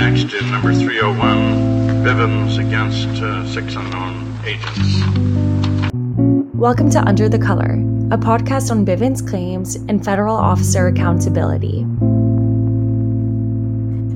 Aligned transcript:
next 0.00 0.34
in 0.34 0.50
number 0.50 0.74
301, 0.74 2.04
Bivens 2.04 2.58
against 2.58 3.22
uh, 3.22 3.46
six 3.46 3.74
unknown 3.76 4.38
agents. 4.44 5.00
Welcome 6.54 6.90
to 6.90 7.00
Under 7.00 7.30
the 7.30 7.38
Color, 7.38 7.72
a 8.10 8.18
podcast 8.18 8.70
on 8.70 8.84
Bivens 8.84 9.26
claims 9.26 9.76
and 9.76 10.04
federal 10.04 10.36
officer 10.36 10.86
accountability. 10.88 11.86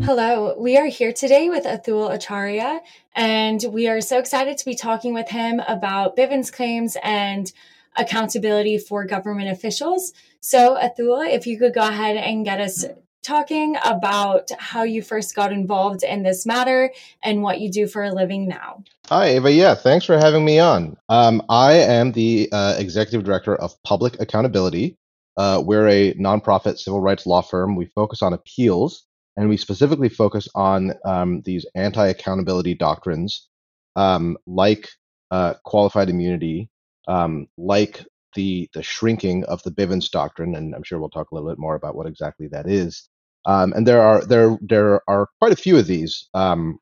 Hello, 0.05 0.55
we 0.59 0.77
are 0.77 0.87
here 0.87 1.15
today 1.15 1.49
with 1.49 1.65
Athul 1.65 2.13
Acharya, 2.13 2.81
and 3.17 3.65
we 3.71 3.89
are 3.89 4.03
so 4.03 4.19
excited 4.19 4.59
to 4.59 4.65
be 4.67 4.75
talking 4.75 5.15
with 5.15 5.31
him 5.31 5.61
about 5.67 6.15
Bivens 6.15 6.53
claims 6.53 6.99
and 7.03 7.51
accountability 7.97 8.77
for 8.77 9.07
government 9.07 9.49
officials. 9.49 10.13
So, 10.41 10.77
Athul, 10.77 11.27
if 11.27 11.47
you 11.47 11.59
could 11.59 11.73
go 11.73 11.89
ahead 11.89 12.19
and 12.19 12.45
get 12.45 12.61
us 12.61 12.85
talking 13.23 13.77
about 13.85 14.51
how 14.59 14.83
you 14.83 15.03
first 15.03 15.35
got 15.35 15.53
involved 15.53 16.03
in 16.03 16.23
this 16.23 16.47
matter 16.47 16.93
and 17.23 17.43
what 17.43 17.61
you 17.61 17.71
do 17.71 17.87
for 17.87 18.03
a 18.03 18.13
living 18.13 18.49
now. 18.49 18.83
Hi, 19.09 19.27
Ava. 19.29 19.53
Yeah, 19.53 19.75
thanks 19.75 20.07
for 20.07 20.19
having 20.19 20.45
me 20.45 20.59
on. 20.59 20.97
Um, 21.09 21.43
I 21.49 21.75
am 21.75 22.13
the 22.13 22.49
uh, 22.53 22.77
executive 22.79 23.25
director 23.25 23.57
of 23.57 23.75
Public 23.83 24.21
Accountability. 24.21 24.97
Uh, 25.37 25.63
we're 25.65 25.89
a 25.89 26.15
nonprofit 26.15 26.79
civil 26.79 27.01
rights 27.01 27.27
law 27.27 27.43
firm. 27.43 27.77
We 27.77 27.87
focus 27.87 28.23
on 28.23 28.33
appeals, 28.33 29.05
and 29.37 29.49
we 29.49 29.57
specifically 29.57 30.09
focus 30.09 30.49
on 30.55 30.95
um, 31.05 31.43
these 31.45 31.67
anti 31.75 32.07
accountability 32.07 32.75
doctrines 32.75 33.49
um, 33.97 34.37
like 34.47 34.89
uh, 35.31 35.55
qualified 35.65 36.09
immunity, 36.09 36.71
um, 37.09 37.47
like 37.57 38.05
the 38.35 38.69
the 38.75 38.83
shrinking 38.83 39.45
of 39.45 39.63
the 39.63 39.71
Bivens 39.71 40.11
doctrine, 40.11 40.55
and 40.55 40.75
I'm 40.75 40.83
sure 40.83 40.99
we'll 40.99 41.11
talk 41.11 41.31
a 41.31 41.35
little 41.35 41.51
bit 41.51 41.59
more 41.59 41.75
about 41.75 41.97
what 41.97 42.07
exactly 42.07 42.49
that 42.49 42.69
is. 42.69 43.09
Um, 43.47 43.73
and 43.73 43.87
there 43.87 44.03
are 44.03 44.25
there 44.25 44.59
there 44.61 45.01
are 45.09 45.29
quite 45.41 45.53
a 45.53 45.57
few 45.57 45.79
of 45.79 45.87
these. 45.87 46.29
Um, 46.35 46.79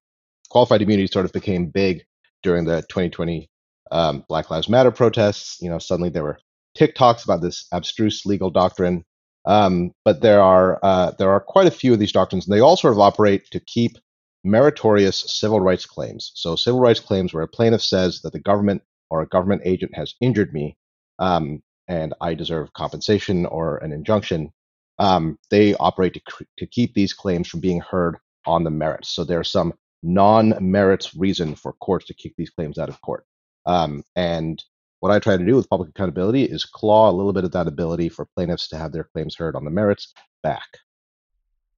qualified 0.50 0.82
immunity 0.82 1.06
sort 1.06 1.24
of 1.24 1.32
became 1.32 1.66
big 1.66 2.04
during 2.42 2.64
the 2.64 2.80
2020 2.88 3.48
um, 3.90 4.24
Black 4.28 4.50
Lives 4.50 4.68
Matter 4.68 4.90
protests. 4.90 5.58
You 5.60 5.70
know, 5.70 5.78
suddenly 5.78 6.10
there 6.10 6.24
were 6.24 6.38
TikToks 6.76 7.24
about 7.24 7.42
this 7.42 7.66
abstruse 7.72 8.24
legal 8.24 8.50
doctrine. 8.50 9.04
Um, 9.44 9.92
but 10.04 10.20
there 10.20 10.42
are 10.42 10.78
uh, 10.82 11.12
there 11.18 11.30
are 11.30 11.40
quite 11.40 11.66
a 11.66 11.72
few 11.72 11.92
of 11.92 11.98
these 11.98 12.12
doctrines, 12.12 12.46
and 12.46 12.54
they 12.54 12.60
all 12.60 12.76
sort 12.76 12.92
of 12.92 13.00
operate 13.00 13.50
to 13.50 13.60
keep 13.60 13.96
meritorious 14.44 15.24
civil 15.26 15.60
rights 15.60 15.86
claims. 15.86 16.32
So 16.34 16.54
civil 16.54 16.80
rights 16.80 17.00
claims 17.00 17.32
where 17.32 17.42
a 17.42 17.48
plaintiff 17.48 17.82
says 17.82 18.20
that 18.22 18.32
the 18.32 18.40
government 18.40 18.82
or 19.10 19.22
a 19.22 19.28
government 19.28 19.62
agent 19.64 19.92
has 19.94 20.14
injured 20.20 20.52
me, 20.52 20.76
um, 21.18 21.62
and 21.88 22.14
I 22.20 22.34
deserve 22.34 22.72
compensation 22.74 23.46
or 23.46 23.78
an 23.78 23.92
injunction, 23.92 24.52
um, 24.98 25.38
they 25.50 25.74
operate 25.74 26.14
to, 26.14 26.46
to 26.58 26.66
keep 26.66 26.94
these 26.94 27.12
claims 27.12 27.48
from 27.48 27.60
being 27.60 27.80
heard 27.80 28.16
on 28.46 28.64
the 28.64 28.70
merits. 28.70 29.10
So 29.10 29.24
there's 29.24 29.50
some 29.50 29.74
non-merits 30.02 31.14
reason 31.14 31.54
for 31.54 31.72
courts 31.74 32.06
to 32.06 32.14
kick 32.14 32.34
these 32.36 32.50
claims 32.50 32.78
out 32.78 32.88
of 32.88 33.00
court. 33.02 33.24
Um, 33.66 34.02
and 34.16 34.62
what 35.00 35.12
I 35.12 35.18
try 35.18 35.36
to 35.36 35.44
do 35.44 35.54
with 35.54 35.68
public 35.68 35.90
accountability 35.90 36.44
is 36.44 36.64
claw 36.64 37.10
a 37.10 37.12
little 37.12 37.32
bit 37.32 37.44
of 37.44 37.52
that 37.52 37.68
ability 37.68 38.08
for 38.08 38.26
plaintiffs 38.34 38.68
to 38.68 38.76
have 38.76 38.92
their 38.92 39.04
claims 39.04 39.36
heard 39.36 39.54
on 39.54 39.64
the 39.64 39.70
merits 39.70 40.12
back. 40.42 40.66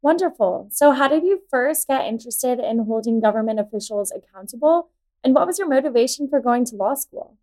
Wonderful. 0.02 0.68
So, 0.72 0.92
how 0.92 1.08
did 1.08 1.24
you 1.24 1.42
first 1.50 1.86
get 1.86 2.06
interested 2.06 2.58
in 2.58 2.86
holding 2.86 3.20
government 3.20 3.60
officials 3.60 4.10
accountable? 4.10 4.88
And 5.22 5.34
what 5.34 5.46
was 5.46 5.58
your 5.58 5.68
motivation 5.68 6.28
for 6.28 6.40
going 6.40 6.64
to 6.66 6.76
law 6.76 6.94
school? 6.94 7.36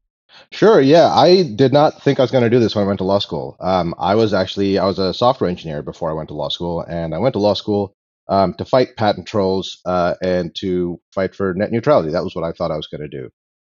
Sure. 0.52 0.80
Yeah, 0.82 1.08
I 1.14 1.44
did 1.44 1.74
not 1.74 2.02
think 2.02 2.20
I 2.20 2.24
was 2.24 2.32
going 2.32 2.44
to 2.44 2.50
do 2.50 2.60
this 2.60 2.76
when 2.76 2.84
I 2.84 2.88
went 2.88 3.00
to 3.00 3.04
law 3.06 3.20
school. 3.20 3.56
Um, 3.60 3.94
I 3.98 4.16
was 4.16 4.34
actually 4.34 4.78
I 4.78 4.86
was 4.86 5.00
a 5.00 5.14
software 5.14 5.50
engineer 5.50 5.82
before 5.82 6.10
I 6.10 6.14
went 6.14 6.30
to 6.30 6.36
law 6.36 6.50
school, 6.50 6.82
and 6.82 7.14
I 7.16 7.18
went 7.18 7.34
to 7.34 7.40
law 7.40 7.54
school 7.54 7.96
um, 8.30 8.54
to 8.56 8.66
fight 8.66 8.96
patent 8.98 9.28
trolls 9.28 9.80
uh, 9.86 10.16
and 10.22 10.54
to 10.60 11.00
fight 11.14 11.34
for 11.36 11.54
net 11.54 11.72
neutrality. 11.72 12.12
That 12.12 12.24
was 12.24 12.36
what 12.36 12.44
I 12.44 12.52
thought 12.52 12.72
I 12.72 12.76
was 12.78 12.88
going 12.88 13.02
to 13.02 13.08
do. 13.08 13.30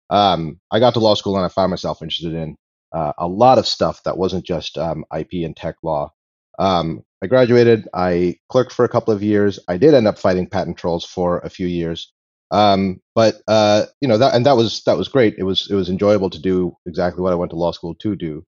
Um, 0.09 0.59
I 0.71 0.79
got 0.79 0.93
to 0.95 0.99
law 0.99 1.15
school 1.15 1.37
and 1.37 1.45
I 1.45 1.49
found 1.49 1.71
myself 1.71 2.01
interested 2.01 2.33
in 2.33 2.57
uh, 2.93 3.13
a 3.17 3.27
lot 3.27 3.57
of 3.59 3.67
stuff 3.67 4.03
that 4.03 4.17
wasn't 4.17 4.45
just 4.45 4.77
um, 4.77 5.05
IP 5.17 5.45
and 5.45 5.55
tech 5.55 5.75
law. 5.83 6.11
Um, 6.59 7.03
I 7.23 7.27
graduated. 7.27 7.87
I 7.93 8.37
clerked 8.49 8.73
for 8.73 8.85
a 8.85 8.89
couple 8.89 9.13
of 9.13 9.23
years. 9.23 9.59
I 9.67 9.77
did 9.77 9.93
end 9.93 10.07
up 10.07 10.19
fighting 10.19 10.49
patent 10.49 10.77
trolls 10.77 11.05
for 11.05 11.39
a 11.39 11.49
few 11.49 11.67
years. 11.67 12.13
Um, 12.51 13.01
but 13.15 13.41
uh, 13.47 13.85
you 14.01 14.07
know 14.07 14.17
that, 14.17 14.35
and 14.35 14.45
that 14.45 14.57
was 14.57 14.83
that 14.83 14.97
was 14.97 15.07
great. 15.07 15.35
It 15.37 15.43
was 15.43 15.69
it 15.69 15.75
was 15.75 15.89
enjoyable 15.89 16.29
to 16.29 16.39
do 16.39 16.75
exactly 16.85 17.21
what 17.21 17.31
I 17.31 17.35
went 17.37 17.51
to 17.51 17.57
law 17.57 17.71
school 17.71 17.95
to 17.95 18.15
do. 18.15 18.45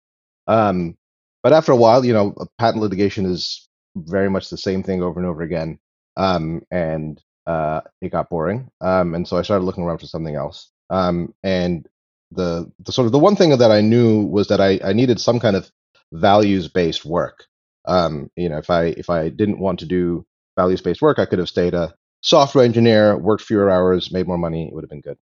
Um, 0.48 0.98
but 1.44 1.54
after 1.54 1.72
a 1.72 1.78
while, 1.78 2.04
you 2.06 2.14
know, 2.14 2.36
patent 2.58 2.82
litigation 2.82 3.26
is 3.26 3.68
very 3.96 4.30
much 4.30 4.50
the 4.50 4.58
same 4.58 4.84
thing 4.84 5.02
over 5.04 5.20
and 5.20 5.28
over 5.28 5.42
again, 5.42 5.80
um, 6.18 6.62
and 6.72 7.22
uh, 7.48 7.82
it 8.02 8.12
got 8.12 8.30
boring. 8.30 8.70
Um, 8.82 9.14
and 9.16 9.28
so 9.28 9.38
I 9.38 9.42
started 9.44 9.66
looking 9.66 9.84
around 9.84 10.00
for 10.00 10.08
something 10.08 10.36
else. 10.36 10.72
Um, 10.90 11.34
and 11.44 11.88
the 12.32 12.72
the 12.86 12.92
sort 12.92 13.06
of 13.06 13.12
the 13.12 13.20
one 13.20 13.36
thing 13.36 13.58
that 13.58 13.72
I 13.72 13.82
knew 13.82 14.24
was 14.24 14.48
that 14.48 14.62
I, 14.62 14.80
I 14.84 14.94
needed 14.94 15.20
some 15.20 15.40
kind 15.40 15.56
of 15.56 15.72
values 16.12 16.68
based 16.68 17.06
work. 17.06 17.46
Um, 17.86 18.30
you 18.36 18.50
know, 18.50 18.58
if 18.58 18.70
I 18.70 18.86
if 18.86 19.10
I 19.10 19.30
didn't 19.30 19.60
want 19.60 19.80
to 19.80 19.86
do 19.86 20.26
values 20.58 20.82
based 20.82 21.02
work, 21.02 21.20
I 21.20 21.26
could 21.26 21.40
have 21.40 21.50
stayed 21.50 21.74
a 21.74 21.94
software 22.22 22.64
engineer, 22.64 23.18
worked 23.18 23.44
fewer 23.44 23.70
hours, 23.70 24.12
made 24.12 24.28
more 24.28 24.38
money, 24.38 24.68
it 24.68 24.74
would 24.74 24.84
have 24.84 24.90
been 24.90 25.02
good. 25.02 25.18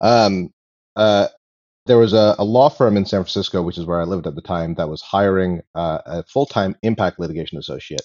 Um, 0.00 0.52
uh, 0.94 1.28
there 1.86 1.98
was 1.98 2.12
a, 2.12 2.34
a, 2.38 2.44
law 2.44 2.68
firm 2.68 2.96
in 2.96 3.06
San 3.06 3.22
Francisco, 3.22 3.62
which 3.62 3.78
is 3.78 3.86
where 3.86 4.00
I 4.00 4.04
lived 4.04 4.26
at 4.26 4.34
the 4.34 4.42
time, 4.42 4.74
that 4.74 4.88
was 4.88 5.00
hiring 5.02 5.62
uh, 5.74 5.98
a 6.04 6.22
full 6.24 6.46
time 6.46 6.76
impact 6.82 7.18
litigation 7.18 7.58
associate. 7.58 8.02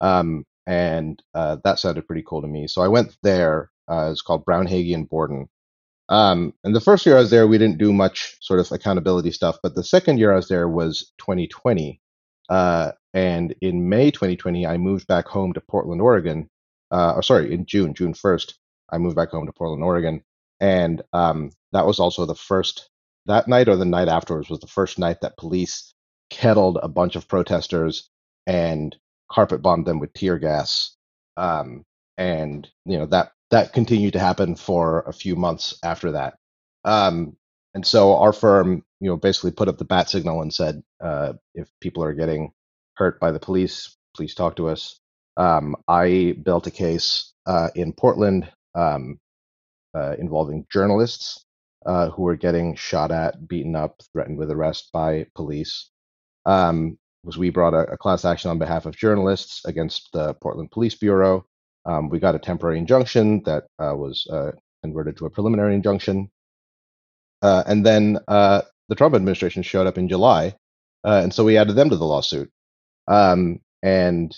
Um, 0.00 0.44
and 0.66 1.22
uh, 1.34 1.56
that 1.64 1.78
sounded 1.78 2.06
pretty 2.06 2.24
cool 2.26 2.42
to 2.42 2.48
me. 2.48 2.66
So 2.68 2.82
I 2.82 2.88
went 2.88 3.16
there. 3.22 3.70
Uh, 3.88 4.10
it's 4.12 4.22
called 4.22 4.44
BraunHagey 4.44 4.94
and 4.94 5.08
Borden. 5.08 5.48
Um, 6.10 6.54
and 6.64 6.74
the 6.74 6.80
first 6.80 7.04
year 7.06 7.16
I 7.16 7.20
was 7.20 7.30
there, 7.30 7.46
we 7.46 7.58
didn't 7.58 7.78
do 7.78 7.92
much 7.92 8.36
sort 8.40 8.60
of 8.60 8.70
accountability 8.72 9.30
stuff. 9.30 9.58
But 9.62 9.74
the 9.74 9.84
second 9.84 10.18
year 10.18 10.32
I 10.32 10.36
was 10.36 10.48
there 10.48 10.68
was 10.68 11.12
2020. 11.18 12.00
Uh, 12.48 12.92
and 13.14 13.54
in 13.60 13.88
May 13.88 14.10
2020, 14.10 14.66
I 14.66 14.76
moved 14.76 15.06
back 15.06 15.26
home 15.26 15.52
to 15.54 15.60
Portland, 15.60 16.00
Oregon, 16.00 16.48
uh, 16.90 17.14
or 17.16 17.22
sorry, 17.22 17.52
in 17.52 17.66
June, 17.66 17.94
June 17.94 18.14
1st, 18.14 18.54
I 18.90 18.98
moved 18.98 19.16
back 19.16 19.30
home 19.30 19.46
to 19.46 19.52
Portland, 19.52 19.82
Oregon. 19.82 20.22
And 20.60 21.02
um, 21.12 21.50
that 21.72 21.86
was 21.86 22.00
also 22.00 22.26
the 22.26 22.34
first, 22.34 22.90
that 23.26 23.48
night 23.48 23.68
or 23.68 23.76
the 23.76 23.84
night 23.84 24.08
afterwards 24.08 24.48
was 24.48 24.60
the 24.60 24.66
first 24.66 24.98
night 24.98 25.20
that 25.20 25.36
police 25.36 25.92
kettled 26.30 26.78
a 26.82 26.88
bunch 26.88 27.16
of 27.16 27.28
protesters 27.28 28.10
and 28.46 28.96
carpet 29.30 29.62
bombed 29.62 29.86
them 29.86 29.98
with 29.98 30.12
tear 30.12 30.38
gas. 30.38 30.96
Um, 31.36 31.84
and, 32.16 32.68
you 32.84 32.98
know, 32.98 33.06
that, 33.06 33.32
that 33.50 33.72
continued 33.72 34.14
to 34.14 34.18
happen 34.18 34.56
for 34.56 35.02
a 35.02 35.12
few 35.12 35.36
months 35.36 35.78
after 35.84 36.12
that. 36.12 36.34
Um, 36.84 37.36
and 37.74 37.86
so 37.86 38.16
our 38.16 38.32
firm, 38.32 38.82
you 39.00 39.08
know, 39.08 39.16
basically 39.16 39.52
put 39.52 39.68
up 39.68 39.78
the 39.78 39.84
bat 39.84 40.08
signal 40.10 40.42
and 40.42 40.52
said, 40.52 40.82
uh, 41.00 41.34
if 41.54 41.68
people 41.80 42.02
are 42.02 42.14
getting 42.14 42.52
hurt 42.94 43.20
by 43.20 43.30
the 43.30 43.38
police, 43.38 43.96
please 44.16 44.34
talk 44.34 44.56
to 44.56 44.68
us. 44.68 44.98
Um, 45.38 45.76
I 45.86 46.34
built 46.42 46.66
a 46.66 46.72
case 46.72 47.32
uh, 47.46 47.70
in 47.76 47.92
Portland 47.92 48.50
um, 48.74 49.20
uh, 49.94 50.16
involving 50.18 50.66
journalists 50.70 51.44
uh, 51.86 52.10
who 52.10 52.22
were 52.24 52.36
getting 52.36 52.74
shot 52.74 53.12
at, 53.12 53.46
beaten 53.46 53.76
up, 53.76 54.00
threatened 54.12 54.36
with 54.36 54.50
arrest 54.50 54.90
by 54.92 55.26
police. 55.36 55.90
Um, 56.44 56.98
was 57.22 57.38
we 57.38 57.50
brought 57.50 57.74
a, 57.74 57.92
a, 57.92 57.96
class 57.96 58.24
action 58.24 58.50
on 58.50 58.58
behalf 58.58 58.84
of 58.86 58.96
journalists 58.96 59.64
against 59.64 60.08
the 60.12 60.34
Portland 60.34 60.70
Police 60.70 60.96
Bureau. 60.96 61.46
Um, 61.84 62.08
we 62.08 62.18
got 62.18 62.34
a 62.34 62.38
temporary 62.38 62.78
injunction 62.78 63.42
that 63.44 63.64
uh, 63.78 63.94
was 63.94 64.26
uh, 64.32 64.52
converted 64.82 65.16
to 65.18 65.26
a 65.26 65.30
preliminary 65.30 65.74
injunction, 65.74 66.30
uh, 67.42 67.62
and 67.66 67.86
then 67.86 68.18
the 68.28 68.94
Trump 68.96 69.14
administration 69.14 69.62
showed 69.62 69.86
up 69.86 69.98
in 69.98 70.08
July, 70.08 70.54
and 71.04 71.32
so 71.32 71.44
we 71.44 71.56
added 71.56 71.76
them 71.76 71.90
to 71.90 71.96
the 71.96 72.04
lawsuit. 72.04 72.50
Um, 73.06 73.60
and 73.82 74.36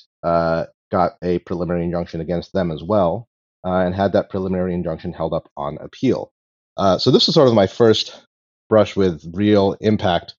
got 0.90 1.12
a 1.22 1.38
preliminary 1.40 1.84
injunction 1.84 2.20
against 2.20 2.52
them 2.52 2.70
as 2.70 2.82
well, 2.82 3.28
uh, 3.64 3.78
and 3.78 3.94
had 3.94 4.12
that 4.12 4.30
preliminary 4.30 4.74
injunction 4.74 5.12
held 5.12 5.32
up 5.32 5.48
on 5.56 5.78
appeal. 5.80 6.32
Uh, 6.76 6.98
so 6.98 7.10
this 7.10 7.28
is 7.28 7.34
sort 7.34 7.48
of 7.48 7.54
my 7.54 7.66
first 7.66 8.26
brush 8.68 8.96
with 8.96 9.24
real 9.34 9.76
impact 9.80 10.34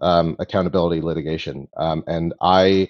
um, 0.00 0.36
accountability 0.38 1.00
litigation, 1.00 1.68
um, 1.76 2.04
and 2.06 2.34
I 2.40 2.88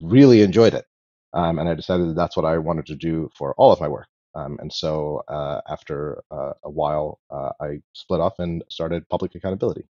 really 0.00 0.42
enjoyed 0.42 0.74
it. 0.74 0.84
Um, 1.32 1.58
and 1.58 1.68
I 1.68 1.74
decided 1.74 2.08
that 2.08 2.16
that's 2.16 2.36
what 2.36 2.46
I 2.46 2.58
wanted 2.58 2.86
to 2.86 2.96
do 2.96 3.30
for 3.36 3.54
all 3.56 3.72
of 3.72 3.80
my 3.80 3.86
work. 3.86 4.08
Um, 4.34 4.58
and 4.60 4.72
so 4.72 5.22
uh, 5.28 5.60
after 5.68 6.22
uh, 6.30 6.52
a 6.64 6.70
while, 6.70 7.20
uh, 7.30 7.50
I 7.60 7.80
split 7.92 8.20
off 8.20 8.38
and 8.38 8.64
started 8.68 9.08
public 9.08 9.34
accountability. 9.34 9.86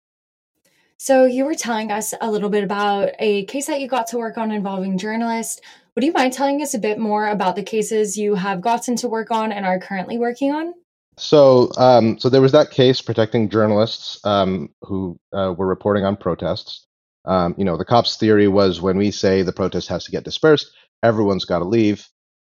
So, 0.98 1.24
you 1.26 1.44
were 1.44 1.54
telling 1.54 1.92
us 1.92 2.14
a 2.20 2.30
little 2.30 2.48
bit 2.48 2.64
about 2.64 3.10
a 3.18 3.44
case 3.44 3.66
that 3.66 3.80
you 3.80 3.88
got 3.88 4.06
to 4.08 4.18
work 4.18 4.38
on 4.38 4.50
involving 4.50 4.96
journalists. 4.98 5.60
Would 5.94 6.04
you 6.04 6.12
mind 6.12 6.32
telling 6.32 6.60
us 6.62 6.74
a 6.74 6.78
bit 6.78 6.98
more 6.98 7.26
about 7.28 7.56
the 7.56 7.62
cases 7.62 8.16
you 8.18 8.34
have 8.34 8.60
gotten 8.60 8.96
to 8.96 9.08
work 9.08 9.30
on 9.30 9.52
and 9.52 9.64
are 9.66 9.78
currently 9.78 10.18
working 10.18 10.52
on? 10.52 10.74
So, 11.18 11.70
um, 11.78 12.18
so 12.18 12.28
there 12.28 12.42
was 12.42 12.52
that 12.52 12.70
case 12.70 13.00
protecting 13.00 13.48
journalists 13.48 14.18
um, 14.24 14.68
who 14.82 15.18
uh, 15.32 15.54
were 15.56 15.66
reporting 15.66 16.04
on 16.04 16.16
protests. 16.16 16.86
Um, 17.24 17.54
you 17.56 17.64
know, 17.64 17.76
the 17.78 17.84
cops' 17.84 18.16
theory 18.16 18.48
was 18.48 18.80
when 18.82 18.98
we 18.98 19.10
say 19.10 19.42
the 19.42 19.52
protest 19.52 19.88
has 19.88 20.04
to 20.04 20.10
get 20.10 20.24
dispersed, 20.24 20.70
everyone's 21.02 21.44
got 21.46 21.60
to 21.60 21.64
leave. 21.64 22.06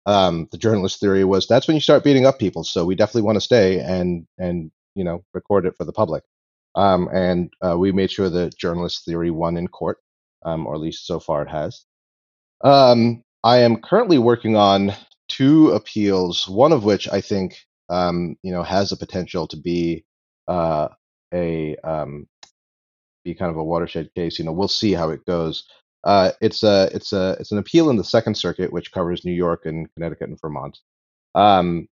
um, 0.08 0.48
the 0.52 0.58
journalist 0.58 1.00
theory 1.00 1.26
was 1.26 1.48
that's 1.48 1.68
when 1.68 1.76
you 1.76 1.82
start 1.82 2.04
beating 2.04 2.26
up 2.26 2.40
people. 2.40 2.64
So 2.64 2.86
we 2.86 2.96
definitely 2.96 3.24
want 3.24 3.36
to 3.36 3.42
stay 3.42 3.80
and 3.80 4.26
and 4.38 4.72
you 4.96 5.04
know 5.04 5.24
record 5.34 5.66
it 5.66 5.76
for 5.78 5.84
the 5.86 5.94
public. 5.94 6.24
Um, 6.78 7.10
and 7.12 7.52
uh, 7.66 7.76
we 7.78 7.92
made 7.92 8.12
sure 8.12 8.30
that 8.30 8.58
journalist 8.58 9.04
theory 9.04 9.32
won 9.32 9.58
in 9.58 9.68
court, 9.68 9.98
um, 10.46 10.68
or 10.68 10.76
at 10.76 10.82
least 10.82 11.08
so 11.08 11.20
far 11.20 11.42
it 11.42 11.50
has. 11.50 11.84
Um, 12.64 13.24
I 13.44 13.58
am 13.58 13.82
currently 13.82 14.20
working 14.20 14.56
on 14.56 14.94
two 15.28 15.72
appeals, 15.72 16.48
one 16.48 16.72
of 16.72 16.84
which 16.84 17.10
I 17.10 17.20
think 17.20 17.58
um, 17.90 18.36
you 18.44 18.52
know 18.52 18.64
has 18.64 18.92
the 18.92 18.96
potential 18.96 19.48
to 19.48 19.58
be 19.58 20.06
uh, 20.48 20.90
a 21.34 21.76
um, 21.78 22.28
be 23.24 23.34
kind 23.34 23.52
of 23.52 23.58
a 23.58 23.64
watershed 23.64 24.14
case. 24.16 24.38
You 24.38 24.46
know, 24.46 24.52
we'll 24.52 24.68
see 24.68 24.94
how 24.94 25.10
it 25.10 25.26
goes. 25.26 25.64
Uh, 26.04 26.32
it's 26.42 26.62
a 26.62 26.90
it's 26.94 27.12
a 27.12 27.36
it's 27.40 27.52
an 27.52 27.58
appeal 27.58 27.90
in 27.90 27.98
the 27.98 28.04
Second 28.04 28.38
Circuit, 28.38 28.72
which 28.72 28.92
covers 28.92 29.26
New 29.26 29.34
York 29.34 29.66
and 29.66 29.92
Connecticut 29.96 30.30
and 30.30 30.40
Vermont. 30.40 30.78
Um, 31.34 31.88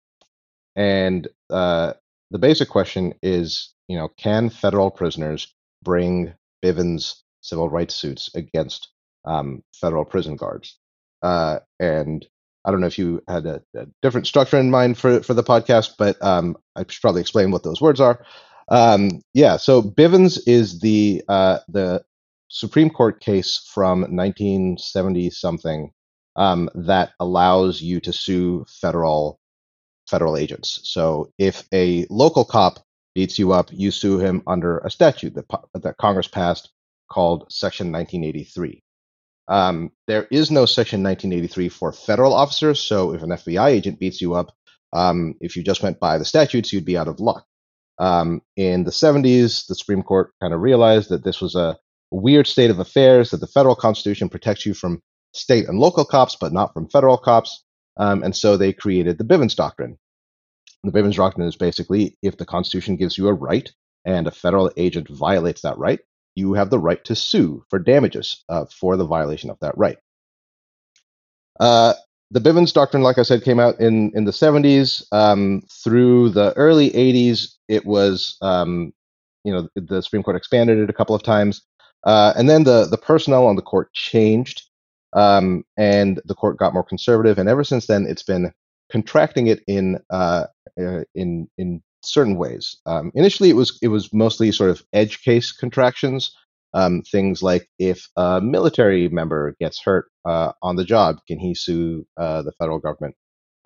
and 0.76 1.28
uh, 1.50 1.94
the 2.32 2.40
basic 2.40 2.70
question 2.70 3.14
is, 3.22 3.74
you 3.92 3.98
know, 3.98 4.08
can 4.08 4.50
federal 4.50 4.90
prisoners 4.90 5.54
bring 5.84 6.34
Bivens 6.64 7.16
civil 7.42 7.70
rights 7.70 7.94
suits 7.94 8.30
against 8.36 8.88
um, 9.26 9.64
federal 9.74 10.06
prison 10.06 10.38
guards? 10.38 10.80
Uh, 11.22 11.60
and 11.78 12.26
I 12.64 12.72
don't 12.72 12.80
know 12.80 12.88
if 12.88 12.98
you 12.98 13.22
had 13.28 13.46
a, 13.46 13.62
a, 13.76 13.88
different 14.02 14.28
structure 14.28 14.58
in 14.58 14.72
mind 14.72 14.98
for 14.98 15.22
for 15.22 15.34
the 15.34 15.44
podcast, 15.44 15.96
but 15.98 16.16
um, 16.24 16.56
I 16.78 16.86
should 16.88 17.02
probably 17.02 17.20
explain 17.20 17.52
what 17.52 17.64
those 17.64 17.82
words 17.82 18.00
are. 18.00 18.26
Um, 18.70 19.22
yeah, 19.34 19.58
so 19.58 19.82
Bivens 19.82 20.40
is 20.48 20.80
the 20.80 21.22
uh, 21.28 21.60
the 21.68 22.02
Supreme 22.48 22.90
Court 22.90 23.20
case 23.20 23.58
from 23.74 24.02
1970 24.02 25.32
something 25.32 25.92
um, 26.38 26.70
that 26.76 27.12
allows 27.20 27.82
you 27.82 28.00
to 28.00 28.14
sue 28.14 28.66
federal 28.70 29.38
federal 30.08 30.38
agents. 30.38 30.80
So 30.84 31.34
if 31.38 31.68
a 31.74 32.06
local 32.10 32.46
cop 32.46 32.80
beats 33.14 33.38
you 33.38 33.52
up, 33.52 33.70
you 33.72 33.92
sue 33.92 34.20
him 34.20 34.44
under 34.48 34.80
a 34.80 34.92
statute 34.92 35.34
that 35.36 35.46
that 35.74 35.98
Congress 35.98 36.28
passed 36.28 36.72
called 37.10 37.46
Section 37.50 37.92
1983. 37.92 38.82
Um, 39.48 39.92
there 40.08 40.28
is 40.32 40.50
no 40.50 40.66
Section 40.66 41.04
1983 41.04 41.70
for 41.70 41.92
federal 41.92 42.34
officers. 42.34 42.80
So 42.80 43.14
if 43.14 43.22
an 43.22 43.32
FBI 43.32 43.68
agent 43.68 44.00
beats 44.00 44.22
you 44.22 44.34
up, 44.34 44.52
um, 44.94 45.36
if 45.42 45.56
you 45.56 45.64
just 45.64 45.84
went 45.84 46.00
by 46.00 46.18
the 46.18 46.26
statutes, 46.26 46.72
you'd 46.72 46.86
be 46.86 46.98
out 46.98 47.08
of 47.08 47.20
luck. 47.20 47.46
Um, 48.00 48.42
in 48.56 48.84
the 48.84 48.92
70s, 48.92 49.68
the 49.68 49.76
Supreme 49.76 50.04
Court 50.04 50.32
kind 50.42 50.54
of 50.54 50.62
realized 50.62 51.10
that 51.10 51.24
this 51.24 51.42
was 51.42 51.56
a 51.56 51.78
weird 52.12 52.48
state 52.48 52.72
of 52.72 52.80
affairs 52.80 53.32
that 53.32 53.42
the 53.42 53.48
federal 53.48 53.76
constitution 53.76 54.30
protects 54.30 54.66
you 54.66 54.74
from 54.74 55.02
state 55.34 55.68
and 55.68 55.80
local 55.80 56.06
cops, 56.06 56.36
but 56.40 56.54
not 56.54 56.74
from 56.74 56.90
federal 56.90 57.18
cops. 57.18 57.64
Um, 57.98 58.24
and 58.24 58.36
so 58.36 58.58
they 58.58 58.74
created 58.74 59.18
the 59.18 59.24
Bivens 59.24 59.56
Doctrine. 59.56 59.98
The 60.84 60.92
Bivens 60.92 61.16
Doctrine 61.16 61.48
is 61.48 61.56
basically 61.56 62.18
if 62.22 62.38
the 62.38 62.46
Constitution 62.46 62.96
gives 62.96 63.18
you 63.18 63.28
a 63.28 63.34
right 63.34 63.72
and 64.06 64.28
a 64.28 64.32
federal 64.32 64.72
agent 64.78 65.08
violates 65.10 65.62
that 65.62 65.78
right, 65.78 66.00
you 66.36 66.54
have 66.54 66.70
the 66.70 66.80
right 66.80 67.04
to 67.06 67.16
sue 67.16 67.64
for 67.70 67.78
damages 67.78 68.44
uh, 68.50 68.66
for 68.66 68.98
the 68.98 69.06
violation 69.06 69.50
of 69.50 69.60
that 69.60 69.78
right. 69.78 69.98
Uh, 71.60 71.94
the 72.32 72.40
Bivens 72.40 72.74
Doctrine, 72.74 73.04
like 73.04 73.18
I 73.18 73.24
said, 73.24 73.44
came 73.44 73.60
out 73.60 73.80
in, 73.80 74.12
in 74.16 74.24
the 74.24 74.32
70s. 74.32 75.04
Um, 75.12 75.62
through 75.84 76.30
the 76.30 76.54
early 76.54 76.90
80s, 76.92 77.56
it 77.68 77.86
was, 77.86 78.38
um, 78.42 78.94
you 79.44 79.54
know, 79.54 79.68
the 79.76 80.02
Supreme 80.02 80.24
Court 80.24 80.38
expanded 80.38 80.80
it 80.80 80.90
a 80.90 80.94
couple 80.94 81.14
of 81.14 81.24
times. 81.24 81.62
Uh, 82.04 82.34
and 82.36 82.50
then 82.50 82.64
the 82.64 82.88
the 82.88 82.98
personnel 82.98 83.46
on 83.46 83.56
the 83.56 83.62
court 83.62 83.94
changed, 83.94 84.64
um, 85.14 85.64
and 85.78 86.20
the 86.26 86.34
court 86.34 86.58
got 86.58 86.74
more 86.74 86.84
conservative. 86.84 87.38
And 87.38 87.48
ever 87.48 87.64
since 87.64 87.86
then, 87.86 88.08
it's 88.08 88.24
been 88.24 88.52
contracting 88.92 89.48
it 89.48 89.64
in 89.68 90.00
uh, 90.10 90.46
uh, 90.80 91.04
in 91.16 91.48
in 91.58 91.82
certain 92.04 92.36
ways. 92.36 92.78
Um, 92.86 93.12
initially, 93.16 93.50
it 93.50 93.56
was 93.56 93.78
it 93.82 93.88
was 93.88 94.14
mostly 94.14 94.52
sort 94.52 94.70
of 94.70 94.84
edge 94.94 95.24
case 95.24 95.52
contractions. 95.52 96.36
Um, 96.74 97.02
things 97.02 97.44
like 97.44 97.68
if 97.80 98.08
a 98.16 98.40
military 98.40 99.10
member 99.10 99.56
gets 99.60 99.82
hurt 99.82 100.10
uh, 100.24 100.54
on 100.62 100.78
the 100.78 100.86
job, 100.86 101.18
can 101.28 101.38
he 101.38 101.54
sue 101.54 102.08
uh, 102.18 102.44
the 102.44 102.54
federal 102.54 102.80
government 102.80 103.16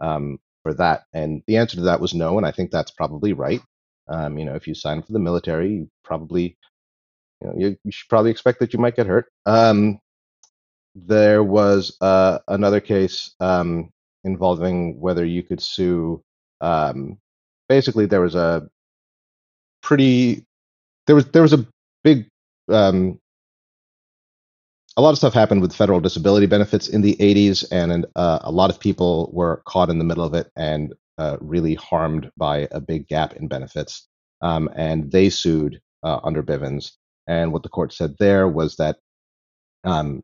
um, 0.02 0.40
for 0.64 0.74
that? 0.74 1.04
And 1.14 1.44
the 1.46 1.58
answer 1.58 1.78
to 1.78 1.84
that 1.84 2.02
was 2.02 2.16
no, 2.16 2.38
and 2.38 2.48
I 2.48 2.52
think 2.52 2.72
that's 2.72 2.92
probably 2.92 3.34
right. 3.34 3.62
Um, 4.08 4.38
you 4.38 4.46
know, 4.46 4.56
if 4.56 4.68
you 4.68 4.74
sign 4.74 5.00
up 5.00 5.06
for 5.06 5.14
the 5.14 5.20
military, 5.20 5.72
you 5.72 5.90
probably 6.04 6.58
you, 7.42 7.48
know, 7.48 7.54
you, 7.58 7.78
you, 7.84 7.92
should 7.92 8.10
probably 8.10 8.32
expect 8.32 8.60
that 8.60 8.74
you 8.74 8.80
might 8.80 8.96
get 8.96 9.08
hurt. 9.08 9.28
Um, 9.46 10.00
there 10.96 11.44
was 11.44 11.96
uh, 12.02 12.40
another 12.48 12.80
case 12.80 13.36
um, 13.40 13.92
involving 14.26 15.00
whether 15.00 15.24
you 15.24 15.44
could 15.44 15.62
sue. 15.62 16.22
Um, 16.62 17.18
basically, 17.70 18.06
there 18.06 18.22
was 18.22 18.36
a 18.36 18.68
pretty 19.82 20.44
there 21.08 21.16
was 21.16 21.26
there 21.28 21.42
was 21.42 21.54
a 21.54 21.66
big 22.04 22.28
um, 22.70 23.20
a 24.98 25.02
lot 25.02 25.12
of 25.12 25.18
stuff 25.18 25.34
happened 25.34 25.62
with 25.62 25.76
federal 25.76 26.00
disability 26.00 26.46
benefits 26.46 26.88
in 26.88 27.02
the 27.02 27.16
80s, 27.18 27.66
and 27.72 28.06
uh, 28.16 28.40
a 28.42 28.52
lot 28.52 28.70
of 28.70 28.80
people 28.80 29.30
were 29.34 29.62
caught 29.66 29.90
in 29.90 29.98
the 29.98 30.06
middle 30.06 30.24
of 30.24 30.34
it 30.34 30.50
and 30.56 30.94
uh, 31.18 31.38
really 31.42 31.76
harmed 31.76 32.32
by 32.38 32.68
a 32.72 32.80
big 32.80 33.08
gap 33.08 33.34
in 33.34 33.48
benefits. 33.48 34.08
Um, 34.42 34.70
and 34.76 35.12
they 35.12 35.30
sued 35.30 35.82
uh, 36.04 36.20
under 36.24 36.42
Bivens. 36.42 36.92
And 37.28 37.52
what 37.52 37.64
the 37.64 37.70
court 37.70 37.92
said 37.92 38.16
there 38.20 38.48
was 38.48 38.76
that, 38.78 38.98
um, 39.84 40.22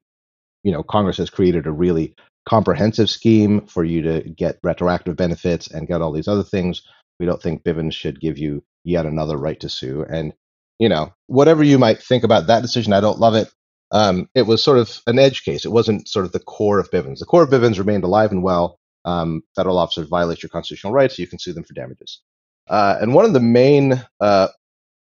you 0.63 0.71
know, 0.71 0.83
Congress 0.83 1.17
has 1.17 1.29
created 1.29 1.65
a 1.65 1.71
really 1.71 2.15
comprehensive 2.47 3.09
scheme 3.09 3.65
for 3.67 3.83
you 3.83 4.01
to 4.01 4.21
get 4.29 4.59
retroactive 4.63 5.15
benefits 5.15 5.67
and 5.67 5.87
get 5.87 6.01
all 6.01 6.11
these 6.11 6.27
other 6.27 6.43
things. 6.43 6.81
We 7.19 7.25
don't 7.25 7.41
think 7.41 7.63
Bivens 7.63 7.93
should 7.93 8.19
give 8.19 8.37
you 8.37 8.63
yet 8.83 9.05
another 9.05 9.37
right 9.37 9.59
to 9.59 9.69
sue. 9.69 10.05
And, 10.09 10.33
you 10.79 10.89
know, 10.89 11.13
whatever 11.27 11.63
you 11.63 11.77
might 11.77 12.01
think 12.01 12.23
about 12.23 12.47
that 12.47 12.61
decision, 12.61 12.93
I 12.93 13.01
don't 13.01 13.19
love 13.19 13.35
it. 13.35 13.51
Um, 13.91 14.29
it 14.33 14.43
was 14.43 14.63
sort 14.63 14.77
of 14.77 15.01
an 15.05 15.19
edge 15.19 15.43
case. 15.43 15.65
It 15.65 15.71
wasn't 15.71 16.07
sort 16.07 16.25
of 16.25 16.31
the 16.31 16.39
core 16.39 16.79
of 16.79 16.89
Bivens. 16.89 17.19
The 17.19 17.25
core 17.25 17.43
of 17.43 17.49
Bivens 17.49 17.77
remained 17.77 18.03
alive 18.03 18.31
and 18.31 18.41
well. 18.41 18.79
Um, 19.03 19.43
federal 19.55 19.77
officers 19.77 20.07
violate 20.07 20.41
your 20.41 20.49
constitutional 20.49 20.93
rights, 20.93 21.17
so 21.17 21.21
you 21.21 21.27
can 21.27 21.39
sue 21.39 21.53
them 21.53 21.63
for 21.63 21.73
damages. 21.73 22.21
Uh, 22.69 22.97
and 23.01 23.13
one 23.13 23.25
of 23.25 23.33
the 23.33 23.39
main 23.39 24.03
uh, 24.19 24.47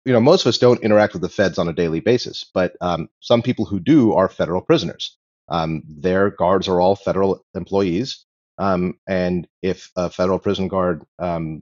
you 0.05 0.13
know, 0.13 0.19
most 0.19 0.41
of 0.41 0.47
us 0.47 0.59
don't 0.59 0.83
interact 0.83 1.13
with 1.13 1.23
the 1.23 1.29
feds 1.29 1.57
on 1.57 1.67
a 1.67 1.73
daily 1.73 1.99
basis, 1.99 2.45
but 2.53 2.75
um, 2.79 3.09
some 3.19 3.41
people 3.41 3.65
who 3.65 3.79
do 3.79 4.13
are 4.13 4.29
federal 4.29 4.61
prisoners. 4.61 5.17
Um, 5.49 5.83
their 5.87 6.31
guards 6.31 6.67
are 6.67 6.81
all 6.81 6.95
federal 6.95 7.43
employees, 7.53 8.25
um, 8.57 8.97
and 9.07 9.47
if 9.61 9.91
a 9.95 10.09
federal 10.09 10.39
prison 10.39 10.67
guard 10.67 11.03
um, 11.19 11.61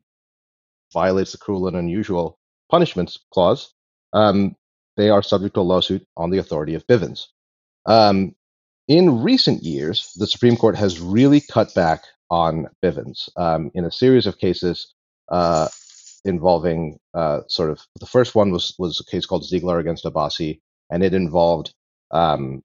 violates 0.94 1.32
the 1.32 1.38
cruel 1.38 1.68
and 1.68 1.76
unusual 1.76 2.38
punishments 2.70 3.20
clause, 3.34 3.74
um, 4.14 4.56
they 4.96 5.10
are 5.10 5.24
subject 5.24 5.56
to 5.56 5.62
a 5.62 5.64
lawsuit 5.64 6.06
on 6.16 6.30
the 6.30 6.38
authority 6.38 6.76
of 6.76 6.86
Bivens. 6.88 7.28
Um, 7.86 8.36
in 8.88 9.22
recent 9.22 9.64
years, 9.64 10.12
the 10.16 10.28
Supreme 10.28 10.56
Court 10.56 10.76
has 10.76 11.00
really 11.00 11.42
cut 11.42 11.74
back 11.74 12.04
on 12.30 12.68
Bivens 12.84 13.30
in 13.74 13.86
a 13.86 13.92
series 13.92 14.26
of 14.26 14.38
cases. 14.38 14.94
Uh, 15.30 15.68
involving 16.26 17.00
uh, 17.14 17.42
sort 17.48 17.70
of 17.70 17.82
the 18.00 18.06
first 18.06 18.36
one 18.36 18.52
was 18.52 18.74
was 18.80 19.00
a 19.00 19.12
case 19.12 19.26
called 19.26 19.44
Ziglar 19.44 19.80
against 19.80 20.06
Abbasi, 20.06 20.62
and 20.90 21.04
it 21.04 21.14
involved 21.14 21.74
um, 22.12 22.64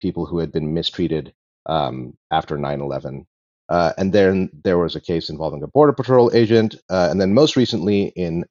people 0.00 0.26
who 0.26 0.38
had 0.38 0.52
been 0.52 0.74
mistreated 0.74 1.32
um, 1.66 2.16
after 2.30 2.56
9/11. 2.56 3.24
Uh, 3.68 3.92
and 3.98 4.12
then 4.12 4.50
there 4.64 4.78
was 4.78 4.96
a 4.96 5.00
case 5.00 5.28
involving 5.28 5.62
a 5.62 5.68
border 5.68 5.92
patrol 5.92 6.30
agent, 6.34 6.74
uh, 6.88 7.08
and 7.10 7.20
then 7.20 7.34
most 7.34 7.54
recently 7.56 8.04
in 8.16 8.44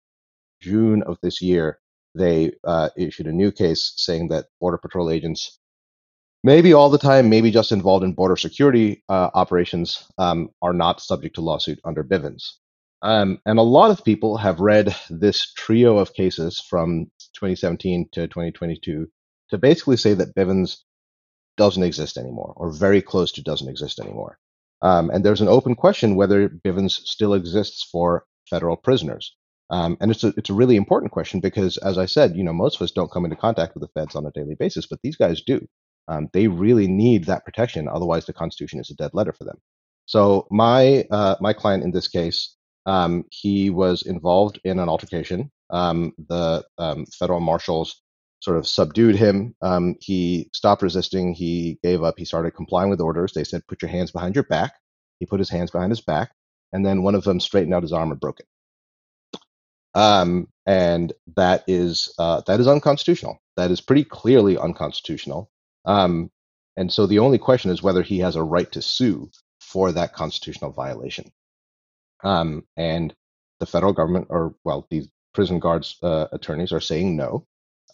June 0.62 1.02
of 1.04 1.18
this 1.22 1.42
year, 1.42 1.80
they 2.16 2.52
uh, 2.64 2.90
issued 2.98 3.28
a 3.28 3.32
new 3.32 3.52
case 3.52 3.94
saying 3.96 4.28
that 4.30 4.46
border 4.60 4.78
patrol 4.78 5.10
agents, 5.10 5.60
maybe 6.44 6.74
all 6.74 6.90
the 6.90 6.98
time, 6.98 7.30
maybe 7.30 7.52
just 7.52 7.72
involved 7.72 8.04
in 8.04 8.14
border 8.14 8.36
security 8.36 9.04
uh, 9.10 9.30
operations, 9.34 10.08
um, 10.18 10.50
are 10.62 10.74
not 10.74 11.02
subject 11.02 11.36
to 11.36 11.42
lawsuit 11.42 11.80
under 11.84 12.04
Bivens. 12.04 12.44
Um, 13.04 13.40
and 13.46 13.60
a 13.60 13.64
lot 13.64 13.92
of 13.92 14.04
people 14.04 14.38
have 14.38 14.60
read 14.60 14.96
this 15.10 15.54
trio 15.54 15.98
of 15.98 16.14
cases 16.14 16.60
from 16.60 17.12
2017 17.34 18.10
to 18.14 18.28
2022 18.28 19.08
to 19.50 19.58
basically 19.58 19.98
say 19.98 20.14
that 20.16 20.36
Bivens 20.36 20.78
doesn't 21.58 21.84
exist 21.84 22.18
anymore, 22.18 22.54
or 22.56 22.72
very 22.72 23.02
close 23.02 23.32
to 23.34 23.42
doesn't 23.44 23.70
exist 23.70 24.00
anymore. 24.00 24.38
Um, 24.82 25.10
and 25.10 25.26
there's 25.26 25.42
an 25.42 25.48
open 25.48 25.76
question 25.76 26.16
whether 26.16 26.50
Bivens 26.50 26.92
still 26.92 27.34
exists 27.34 27.84
for 27.92 28.26
federal 28.50 28.78
prisoners. 28.78 29.36
Um, 29.70 29.98
and 30.00 30.12
it's 30.12 30.24
a 30.24 30.34
it's 30.38 30.50
a 30.50 30.54
really 30.54 30.78
important 30.78 31.12
question 31.12 31.42
because, 31.42 31.78
as 31.78 31.98
I 31.98 32.06
said, 32.06 32.38
you 32.38 32.44
know, 32.44 32.54
most 32.54 32.76
of 32.76 32.82
us 32.84 32.92
don't 32.92 33.12
come 33.12 33.26
into 33.26 33.36
contact 33.36 33.74
with 33.74 33.82
the 33.82 34.00
feds 34.00 34.16
on 34.16 34.26
a 34.26 34.32
daily 34.32 34.56
basis, 34.56 34.88
but 34.88 35.00
these 35.04 35.18
guys 35.18 35.42
do. 35.42 35.68
Um, 36.08 36.30
they 36.32 36.48
really 36.48 36.88
need 36.88 37.26
that 37.26 37.44
protection, 37.44 37.90
otherwise 37.90 38.26
the 38.26 38.34
Constitution 38.34 38.80
is 38.80 38.90
a 38.90 38.96
dead 38.96 39.12
letter 39.14 39.34
for 39.34 39.44
them. 39.44 39.58
So 40.06 40.48
my 40.52 41.06
uh, 41.12 41.36
my 41.42 41.52
client 41.52 41.84
in 41.84 41.92
this 41.92 42.08
case 42.08 42.56
um, 42.88 43.26
he 43.30 43.70
was 43.70 44.02
involved 44.04 44.60
in 44.64 44.80
an 44.80 44.90
altercation. 44.90 45.52
Um, 45.70 46.14
the 46.30 46.64
um, 46.78 47.06
federal 47.20 47.42
marshals 47.42 48.02
sort 48.40 48.58
of 48.58 48.68
subdued 48.68 49.16
him. 49.16 49.56
Um, 49.62 49.96
he 50.00 50.50
stopped 50.54 50.82
resisting. 50.82 51.34
He 51.34 51.80
gave 51.84 52.04
up. 52.04 52.16
He 52.18 52.26
started 52.26 52.52
complying 52.52 52.90
with 52.90 53.02
orders. 53.02 53.34
They 53.34 53.44
said, 53.44 53.68
"Put 53.68 53.82
your 53.82 53.90
hands 53.90 54.12
behind 54.12 54.36
your 54.36 54.44
back." 54.44 54.74
He 55.20 55.26
put 55.26 55.40
his 55.40 55.50
hands 55.50 55.72
behind 55.72 55.92
his 55.92 56.02
back, 56.02 56.32
and 56.72 56.86
then 56.86 57.04
one 57.04 57.16
of 57.16 57.24
them 57.24 57.40
straightened 57.40 57.74
out 57.74 57.84
his 57.84 57.94
arm 57.94 58.12
and 58.12 58.20
broke 58.20 58.40
it. 58.40 58.48
Um, 59.96 60.48
and 60.66 61.14
that 61.36 61.64
is 61.68 62.14
uh, 62.20 62.42
that 62.46 62.60
is 62.60 62.68
unconstitutional. 62.68 63.40
That 63.56 63.72
is 63.72 63.82
pretty 63.82 64.04
clearly 64.04 64.58
unconstitutional. 64.58 65.50
Um, 65.86 66.30
and 66.76 66.94
so 66.94 67.08
the 67.08 67.20
only 67.20 67.40
question 67.40 67.72
is 67.72 67.82
whether 67.82 68.04
he 68.04 68.20
has 68.20 68.36
a 68.36 68.44
right 68.44 68.72
to 68.74 68.82
sue 68.82 69.32
for 69.60 69.92
that 69.92 70.14
constitutional 70.14 70.72
violation. 70.72 71.32
Um, 72.24 72.66
and 72.78 73.14
the 73.60 73.66
federal 73.66 73.94
government, 73.94 74.28
or 74.30 74.56
well, 74.64 74.86
these 74.90 75.10
prison 75.34 75.60
guards 75.60 75.98
uh, 76.04 76.28
attorneys 76.32 76.72
are 76.72 76.80
saying 76.80 77.16
no. 77.16 77.48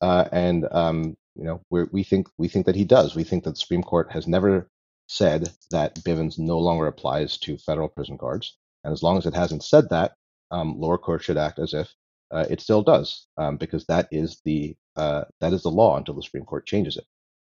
Uh, 0.04 0.28
and 0.34 0.68
um, 0.72 1.16
you 1.34 1.46
know, 1.46 1.62
we 1.70 2.04
think 2.04 2.28
we 2.38 2.50
think 2.50 2.66
that 2.66 2.76
he 2.76 2.84
does. 2.84 3.16
We 3.16 3.24
think 3.24 3.46
that 3.46 3.52
the 3.52 3.56
Supreme 3.56 3.84
Court 3.84 4.12
has 4.12 4.28
never 4.28 4.68
said 5.08 5.50
that 5.72 5.96
Bivens 6.04 6.38
no 6.38 6.60
longer 6.60 6.88
applies 6.88 7.38
to 7.38 7.58
federal 7.58 7.88
prison 7.88 8.18
guards, 8.18 8.58
and 8.84 8.92
as 8.92 9.02
long 9.02 9.18
as 9.18 9.26
it 9.26 9.34
hasn't 9.34 9.64
said 9.64 9.90
that, 9.92 10.12
um, 10.52 10.78
lower 10.78 10.98
court 10.98 11.24
should 11.24 11.38
act 11.38 11.58
as 11.58 11.74
if 11.74 11.90
uh, 12.32 12.46
it 12.50 12.60
still 12.60 12.82
does, 12.82 13.28
um, 13.38 13.56
because 13.56 13.86
that 13.86 14.10
is 14.12 14.42
the 14.44 14.76
uh, 14.98 15.24
that 15.40 15.54
is 15.54 15.64
the 15.64 15.72
law 15.72 15.96
until 15.96 16.16
the 16.16 16.22
Supreme 16.22 16.44
Court 16.44 16.66
changes 16.66 16.98
it. 16.98 17.06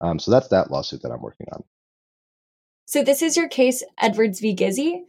Um, 0.03 0.19
so 0.19 0.31
that's 0.31 0.49
that 0.49 0.71
lawsuit 0.71 1.01
that 1.01 1.13
I'm 1.13 1.23
working 1.23 1.47
on. 1.51 1.65
So 2.85 3.03
this 3.03 3.23
is 3.23 3.39
your 3.39 3.49
case, 3.49 3.83
Edwards 3.99 4.41
v. 4.41 4.55
Gizzi. 4.55 5.05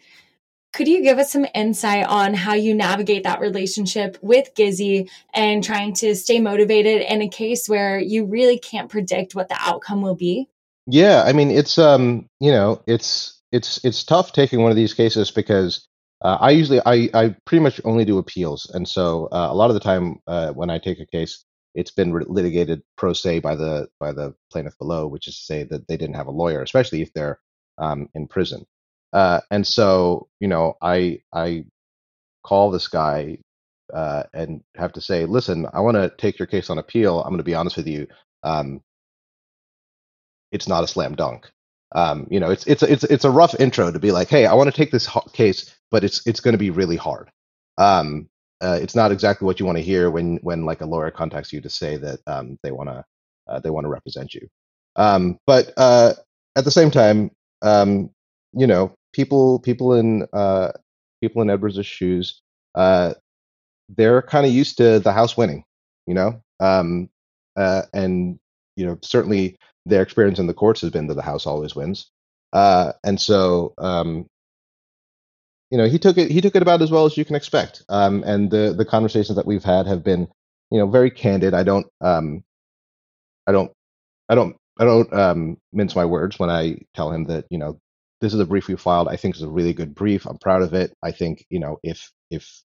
Could 0.76 0.90
you 0.90 1.02
give 1.02 1.20
us 1.20 1.32
some 1.32 1.46
insight 1.56 2.06
on 2.06 2.34
how 2.34 2.54
you 2.54 2.76
navigate 2.76 3.24
that 3.24 3.40
relationship 3.40 4.18
with 4.22 4.54
Gizzi 4.56 5.10
and 5.34 5.64
trying 5.64 5.94
to 5.96 6.14
stay 6.16 6.42
motivated 6.42 7.02
in 7.04 7.22
a 7.22 7.30
case 7.30 7.70
where 7.70 7.98
you 7.98 8.26
really 8.26 8.60
can't 8.60 8.90
predict 8.90 9.36
what 9.36 9.48
the 9.48 9.56
outcome 9.58 10.02
will 10.02 10.16
be? 10.16 10.50
Yeah, 10.86 11.24
I 11.26 11.32
mean 11.32 11.50
it's 11.50 11.78
um 11.78 12.28
you 12.42 12.52
know 12.52 12.82
it's 12.88 13.42
it's 13.54 13.80
it's 13.86 14.04
tough 14.04 14.34
taking 14.34 14.64
one 14.64 14.70
of 14.70 14.76
these 14.76 14.94
cases 14.94 15.32
because 15.32 15.88
uh, 16.22 16.40
I 16.42 16.52
usually 16.52 16.82
I 16.86 17.10
I 17.14 17.36
pretty 17.46 17.64
much 17.64 17.80
only 17.86 18.04
do 18.04 18.18
appeals, 18.18 18.70
and 18.74 18.86
so 18.86 19.28
uh, 19.32 19.48
a 19.50 19.56
lot 19.56 19.70
of 19.70 19.76
the 19.76 19.80
time 19.80 20.20
uh, 20.28 20.52
when 20.52 20.70
I 20.70 20.78
take 20.78 21.00
a 21.00 21.06
case, 21.06 21.46
it's 21.74 21.92
been 21.92 22.12
litigated 22.28 22.84
pro 22.98 23.14
se 23.14 23.40
by 23.40 23.56
the 23.56 23.88
by 24.02 24.12
the 24.12 24.36
plaintiff 24.52 24.78
below, 24.78 25.08
which 25.08 25.30
is 25.30 25.38
to 25.38 25.46
say 25.46 25.64
that 25.64 25.88
they 25.88 25.96
didn't 25.96 26.18
have 26.18 26.28
a 26.28 26.32
lawyer, 26.32 26.62
especially 26.62 27.02
if 27.02 27.14
they're 27.14 27.40
um, 27.78 28.10
in 28.14 28.28
prison. 28.28 28.66
Uh, 29.16 29.42
and 29.52 29.66
so, 29.66 30.28
you 30.42 30.50
know, 30.50 30.76
I 30.84 31.22
I 31.34 31.66
call 32.44 32.72
this 32.72 32.88
guy 32.90 33.40
uh, 33.94 34.24
and 34.34 34.62
have 34.76 34.94
to 34.94 35.02
say, 35.02 35.26
listen, 35.26 35.68
I 35.74 35.82
want 35.82 35.96
to 35.96 36.12
take 36.18 36.40
your 36.40 36.48
case 36.48 36.70
on 36.70 36.80
appeal. 36.80 37.22
I'm 37.22 37.30
going 37.30 37.38
to 37.40 37.44
be 37.44 37.56
honest 37.56 37.78
with 37.78 37.88
you. 37.88 38.08
Um, 38.44 38.82
it's 40.52 40.68
not 40.68 40.84
a 40.84 40.88
slam 40.88 41.16
dunk. 41.16 41.50
Um, 41.94 42.28
you 42.30 42.40
know, 42.42 42.52
it's 42.52 42.68
it's 42.68 42.84
it's 42.84 43.06
it's 43.06 43.26
a 43.26 43.32
rough 43.32 43.56
intro 43.60 43.92
to 43.92 44.00
be 44.00 44.12
like, 44.12 44.28
hey, 44.30 44.46
I 44.46 44.54
want 44.54 44.70
to 44.70 44.76
take 44.76 44.92
this 44.92 45.10
case, 45.34 45.74
but 45.92 46.04
it's 46.04 46.26
it's 46.28 46.42
going 46.42 46.54
to 46.54 46.60
be 46.60 46.72
really 46.72 46.98
hard. 46.98 47.30
Um, 47.78 48.28
uh, 48.62 48.80
it's 48.82 48.96
not 48.96 49.12
exactly 49.12 49.46
what 49.46 49.60
you 49.60 49.66
want 49.66 49.78
to 49.78 49.84
hear 49.84 50.12
when 50.12 50.38
when 50.44 50.66
like 50.66 50.82
a 50.82 50.86
lawyer 50.86 51.12
contacts 51.12 51.54
you 51.54 51.62
to 51.62 51.70
say 51.70 51.98
that 51.98 52.20
um, 52.28 52.58
they 52.64 52.72
want 52.72 52.90
to 52.90 53.06
uh, 53.48 53.60
they 53.60 53.70
want 53.70 53.86
to 53.86 53.90
represent 53.90 54.34
you. 54.34 54.48
Um, 54.98 55.40
but 55.48 55.74
uh, 55.78 56.14
at 56.58 56.66
the 56.66 56.72
same 56.72 56.92
time, 56.92 57.32
um, 57.62 58.10
you 58.54 58.68
know, 58.68 58.94
people 59.16 59.60
people 59.60 59.94
in 59.94 60.28
uh, 60.34 60.72
people 61.22 61.42
in 61.42 61.50
Edwards' 61.50 61.86
shoes, 61.86 62.42
uh, 62.76 63.14
they're 63.90 64.22
kind 64.22 64.46
of 64.46 64.52
used 64.52 64.78
to 64.78 65.00
the 65.00 65.14
house 65.14 65.38
winning, 65.38 65.64
you 66.06 66.14
know, 66.14 66.42
um, 66.60 67.10
uh, 67.56 67.84
and 67.94 68.38
you 68.76 68.86
know 68.86 69.00
certainly 69.02 69.58
their 69.86 70.02
experience 70.02 70.38
in 70.38 70.48
the 70.48 70.54
courts 70.54 70.82
has 70.82 70.92
been 70.92 71.08
that 71.08 71.14
the 71.14 71.22
house 71.22 71.46
always 71.46 71.76
wins, 71.76 72.12
uh, 72.54 72.92
and 73.04 73.20
so 73.20 73.74
um, 73.78 74.28
you 75.72 75.78
know 75.78 75.88
he 75.88 75.98
took 75.98 76.18
it 76.18 76.30
he 76.30 76.42
took 76.42 76.56
it 76.56 76.62
about 76.62 76.82
as 76.82 76.92
well 76.92 77.06
as 77.06 77.18
you 77.18 77.24
can 77.24 77.36
expect, 77.36 77.84
um, 77.88 78.22
and 78.26 78.52
the 78.52 78.74
the 78.78 78.86
conversations 78.86 79.38
that 79.38 79.48
we've 79.48 79.64
had 79.64 79.88
have 79.88 80.04
been 80.04 80.28
you 80.72 80.80
know 80.80 80.88
very 80.88 81.10
candid. 81.10 81.54
I 81.54 81.64
don't 81.64 81.88
um, 82.02 82.44
I 83.48 83.54
don't 83.54 83.72
I 84.28 84.36
don't 84.36 84.58
I 84.78 84.84
don't 84.84 85.14
um, 85.14 85.58
mince 85.72 85.96
my 85.96 86.04
words 86.04 86.38
when 86.38 86.50
I 86.50 86.80
tell 86.94 87.12
him 87.12 87.26
that 87.26 87.46
you 87.50 87.58
know 87.58 87.80
this 88.22 88.34
is 88.34 88.40
a 88.40 88.46
brief 88.46 88.68
we 88.68 88.76
filed. 88.76 89.08
I 89.08 89.18
think 89.18 89.36
it's 89.36 89.44
a 89.44 89.50
really 89.50 89.74
good 89.74 89.96
brief. 89.96 90.26
I'm 90.26 90.38
proud 90.38 90.62
of 90.62 90.74
it. 90.74 90.94
I 91.04 91.12
think 91.12 91.46
you 91.50 91.60
know 91.60 91.80
if 91.84 92.12
if 92.30 92.64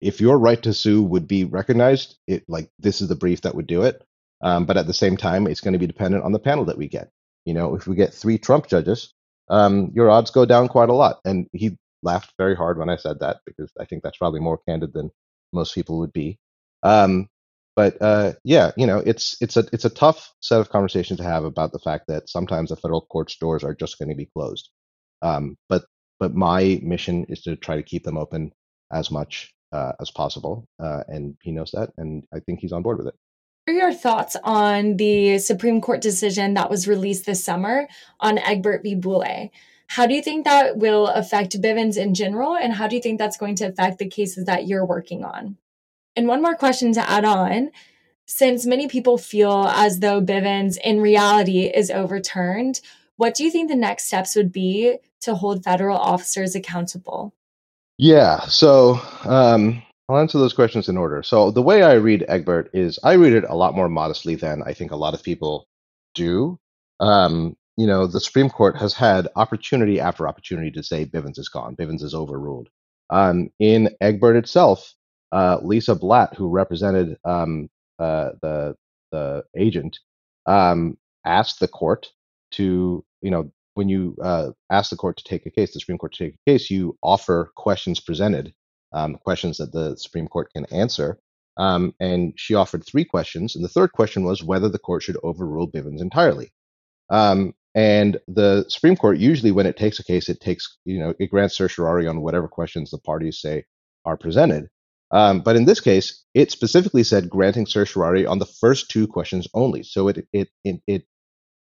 if 0.00 0.20
your 0.20 0.38
right 0.38 0.62
to 0.62 0.74
sue 0.74 1.02
would 1.02 1.26
be 1.26 1.44
recognized, 1.44 2.16
it 2.26 2.44
like 2.48 2.70
this 2.78 3.00
is 3.00 3.08
the 3.08 3.16
brief 3.16 3.42
that 3.42 3.54
would 3.54 3.66
do 3.66 3.82
it. 3.82 4.02
Um, 4.42 4.66
but 4.66 4.76
at 4.76 4.86
the 4.86 4.94
same 4.94 5.16
time, 5.16 5.46
it's 5.46 5.60
going 5.60 5.72
to 5.72 5.78
be 5.78 5.86
dependent 5.86 6.24
on 6.24 6.32
the 6.32 6.38
panel 6.38 6.66
that 6.66 6.78
we 6.78 6.88
get. 6.88 7.10
You 7.44 7.54
know, 7.54 7.74
if 7.74 7.86
we 7.86 7.96
get 7.96 8.12
three 8.12 8.38
Trump 8.38 8.68
judges, 8.68 9.14
um, 9.48 9.92
your 9.94 10.10
odds 10.10 10.30
go 10.30 10.44
down 10.44 10.68
quite 10.68 10.90
a 10.90 10.94
lot. 10.94 11.20
And 11.24 11.48
he 11.52 11.78
laughed 12.02 12.32
very 12.38 12.54
hard 12.54 12.78
when 12.78 12.90
I 12.90 12.96
said 12.96 13.20
that 13.20 13.38
because 13.46 13.70
I 13.80 13.84
think 13.84 14.02
that's 14.02 14.18
probably 14.18 14.40
more 14.40 14.60
candid 14.68 14.92
than 14.92 15.10
most 15.52 15.74
people 15.74 15.98
would 15.98 16.12
be. 16.12 16.38
Um, 16.82 17.28
but 17.76 18.00
uh, 18.00 18.32
yeah, 18.42 18.72
you 18.76 18.86
know, 18.86 19.02
it's 19.04 19.36
it's 19.42 19.56
a 19.58 19.64
it's 19.70 19.84
a 19.84 19.90
tough 19.90 20.32
set 20.40 20.60
of 20.60 20.70
conversations 20.70 21.18
to 21.18 21.24
have 21.24 21.44
about 21.44 21.72
the 21.72 21.78
fact 21.78 22.06
that 22.08 22.28
sometimes 22.28 22.70
the 22.70 22.76
federal 22.76 23.02
court's 23.02 23.36
doors 23.36 23.62
are 23.62 23.74
just 23.74 23.98
going 23.98 24.08
to 24.08 24.16
be 24.16 24.30
closed. 24.34 24.70
Um, 25.20 25.56
but 25.68 25.84
but 26.18 26.34
my 26.34 26.80
mission 26.82 27.26
is 27.28 27.42
to 27.42 27.54
try 27.54 27.76
to 27.76 27.82
keep 27.82 28.02
them 28.02 28.16
open 28.16 28.52
as 28.90 29.10
much 29.10 29.52
uh, 29.72 29.92
as 30.00 30.10
possible, 30.10 30.66
uh, 30.82 31.02
and 31.08 31.36
he 31.42 31.52
knows 31.52 31.70
that, 31.72 31.90
and 31.98 32.24
I 32.34 32.40
think 32.40 32.60
he's 32.60 32.72
on 32.72 32.82
board 32.82 32.96
with 32.96 33.08
it. 33.08 33.14
What 33.66 33.74
are 33.74 33.78
your 33.78 33.92
thoughts 33.92 34.36
on 34.42 34.96
the 34.96 35.38
Supreme 35.38 35.80
Court 35.82 36.00
decision 36.00 36.54
that 36.54 36.70
was 36.70 36.88
released 36.88 37.26
this 37.26 37.44
summer 37.44 37.88
on 38.20 38.38
Egbert 38.38 38.84
v. 38.84 38.94
Boulay? 38.94 39.50
How 39.88 40.06
do 40.06 40.14
you 40.14 40.22
think 40.22 40.44
that 40.44 40.78
will 40.78 41.08
affect 41.08 41.60
Bivens 41.60 41.98
in 41.98 42.14
general, 42.14 42.56
and 42.56 42.72
how 42.72 42.88
do 42.88 42.96
you 42.96 43.02
think 43.02 43.18
that's 43.18 43.36
going 43.36 43.56
to 43.56 43.66
affect 43.66 43.98
the 43.98 44.08
cases 44.08 44.46
that 44.46 44.66
you're 44.66 44.86
working 44.86 45.24
on? 45.24 45.58
And 46.16 46.26
one 46.26 46.42
more 46.42 46.54
question 46.54 46.92
to 46.94 47.10
add 47.10 47.24
on. 47.24 47.70
Since 48.26 48.66
many 48.66 48.88
people 48.88 49.18
feel 49.18 49.66
as 49.68 50.00
though 50.00 50.20
Bivens 50.20 50.78
in 50.82 51.00
reality 51.00 51.66
is 51.66 51.90
overturned, 51.90 52.80
what 53.16 53.34
do 53.34 53.44
you 53.44 53.50
think 53.50 53.68
the 53.68 53.76
next 53.76 54.06
steps 54.06 54.34
would 54.34 54.52
be 54.52 54.96
to 55.20 55.34
hold 55.34 55.62
federal 55.62 55.96
officers 55.96 56.54
accountable? 56.54 57.34
Yeah, 57.98 58.40
so 58.40 59.00
um, 59.24 59.82
I'll 60.08 60.18
answer 60.18 60.38
those 60.38 60.52
questions 60.52 60.88
in 60.88 60.96
order. 60.96 61.22
So 61.22 61.50
the 61.50 61.62
way 61.62 61.82
I 61.82 61.94
read 61.94 62.24
Egbert 62.28 62.70
is 62.74 62.98
I 63.02 63.14
read 63.14 63.32
it 63.32 63.44
a 63.48 63.54
lot 63.56 63.74
more 63.74 63.88
modestly 63.88 64.34
than 64.34 64.62
I 64.64 64.72
think 64.72 64.90
a 64.90 64.96
lot 64.96 65.14
of 65.14 65.22
people 65.22 65.66
do. 66.14 66.58
Um, 67.00 67.56
you 67.76 67.86
know, 67.86 68.06
the 68.06 68.20
Supreme 68.20 68.50
Court 68.50 68.76
has 68.76 68.94
had 68.94 69.28
opportunity 69.36 70.00
after 70.00 70.26
opportunity 70.26 70.70
to 70.72 70.82
say 70.82 71.04
Bivens 71.04 71.38
is 71.38 71.48
gone, 71.48 71.76
Bivens 71.76 72.02
is 72.02 72.14
overruled. 72.14 72.68
Um, 73.10 73.50
in 73.60 73.90
Egbert 74.00 74.36
itself, 74.36 74.94
uh, 75.32 75.58
Lisa 75.62 75.94
Blatt, 75.94 76.34
who 76.34 76.48
represented 76.48 77.16
um, 77.24 77.68
uh, 77.98 78.30
the 78.42 78.76
the 79.12 79.44
agent, 79.56 79.98
um, 80.46 80.96
asked 81.24 81.60
the 81.60 81.68
court 81.68 82.08
to, 82.52 83.04
you 83.22 83.30
know, 83.30 83.50
when 83.74 83.88
you 83.88 84.16
uh, 84.22 84.50
ask 84.70 84.90
the 84.90 84.96
court 84.96 85.16
to 85.18 85.24
take 85.24 85.46
a 85.46 85.50
case, 85.50 85.72
the 85.72 85.80
Supreme 85.80 85.98
Court 85.98 86.12
to 86.14 86.24
take 86.24 86.34
a 86.34 86.50
case, 86.50 86.70
you 86.70 86.96
offer 87.02 87.52
questions 87.56 88.00
presented, 88.00 88.52
um, 88.92 89.16
questions 89.16 89.58
that 89.58 89.72
the 89.72 89.96
Supreme 89.96 90.28
Court 90.28 90.50
can 90.54 90.64
answer. 90.66 91.18
Um, 91.58 91.94
and 92.00 92.34
she 92.36 92.54
offered 92.54 92.84
three 92.84 93.04
questions, 93.04 93.54
and 93.54 93.64
the 93.64 93.68
third 93.68 93.92
question 93.92 94.24
was 94.24 94.42
whether 94.42 94.68
the 94.68 94.78
court 94.78 95.02
should 95.02 95.16
overrule 95.22 95.70
Bivens 95.70 96.00
entirely. 96.00 96.52
Um, 97.10 97.54
and 97.74 98.18
the 98.26 98.64
Supreme 98.68 98.96
Court 98.96 99.18
usually, 99.18 99.52
when 99.52 99.66
it 99.66 99.76
takes 99.76 99.98
a 99.98 100.04
case, 100.04 100.28
it 100.28 100.40
takes, 100.40 100.78
you 100.84 100.98
know, 100.98 101.14
it 101.18 101.30
grants 101.30 101.56
certiorari 101.56 102.06
on 102.06 102.22
whatever 102.22 102.48
questions 102.48 102.90
the 102.90 102.98
parties 102.98 103.40
say 103.40 103.64
are 104.04 104.16
presented. 104.16 104.68
Um, 105.10 105.40
but 105.40 105.56
in 105.56 105.64
this 105.64 105.80
case, 105.80 106.24
it 106.34 106.50
specifically 106.50 107.04
said 107.04 107.30
granting 107.30 107.66
certiorari 107.66 108.26
on 108.26 108.38
the 108.38 108.46
first 108.46 108.90
two 108.90 109.06
questions 109.06 109.46
only. 109.54 109.82
So 109.82 110.08
it, 110.08 110.26
it, 110.32 110.48
it, 110.64 110.80
it 110.86 111.04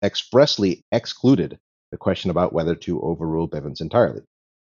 expressly 0.04 0.86
excluded 0.92 1.60
the 1.92 1.98
question 1.98 2.30
about 2.30 2.54
whether 2.54 2.76
to 2.76 3.02
overrule 3.02 3.50
Bivens 3.50 3.82
entirely. 3.82 4.22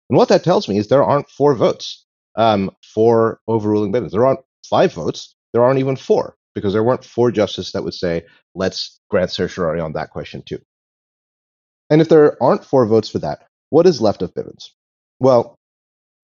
And 0.09 0.17
what 0.17 0.29
that 0.29 0.43
tells 0.43 0.67
me 0.67 0.77
is 0.77 0.87
there 0.87 1.03
aren't 1.03 1.29
four 1.29 1.55
votes 1.55 2.05
um, 2.35 2.71
for 2.83 3.39
overruling 3.47 3.91
Bivens. 3.91 4.11
There 4.11 4.25
aren't 4.25 4.41
five 4.69 4.93
votes. 4.93 5.35
There 5.53 5.63
aren't 5.63 5.79
even 5.79 5.95
four 5.95 6.35
because 6.55 6.73
there 6.73 6.83
weren't 6.83 7.03
four 7.03 7.31
justices 7.31 7.71
that 7.71 7.83
would 7.83 7.93
say, 7.93 8.25
let's 8.55 8.99
grant 9.09 9.31
certiorari 9.31 9.79
on 9.79 9.93
that 9.93 10.11
question 10.11 10.43
too. 10.43 10.59
And 11.89 12.01
if 12.01 12.09
there 12.09 12.41
aren't 12.41 12.65
four 12.65 12.85
votes 12.85 13.09
for 13.09 13.19
that, 13.19 13.47
what 13.71 13.87
is 13.87 14.01
left 14.01 14.21
of 14.21 14.33
Bivens? 14.33 14.69
Well, 15.19 15.57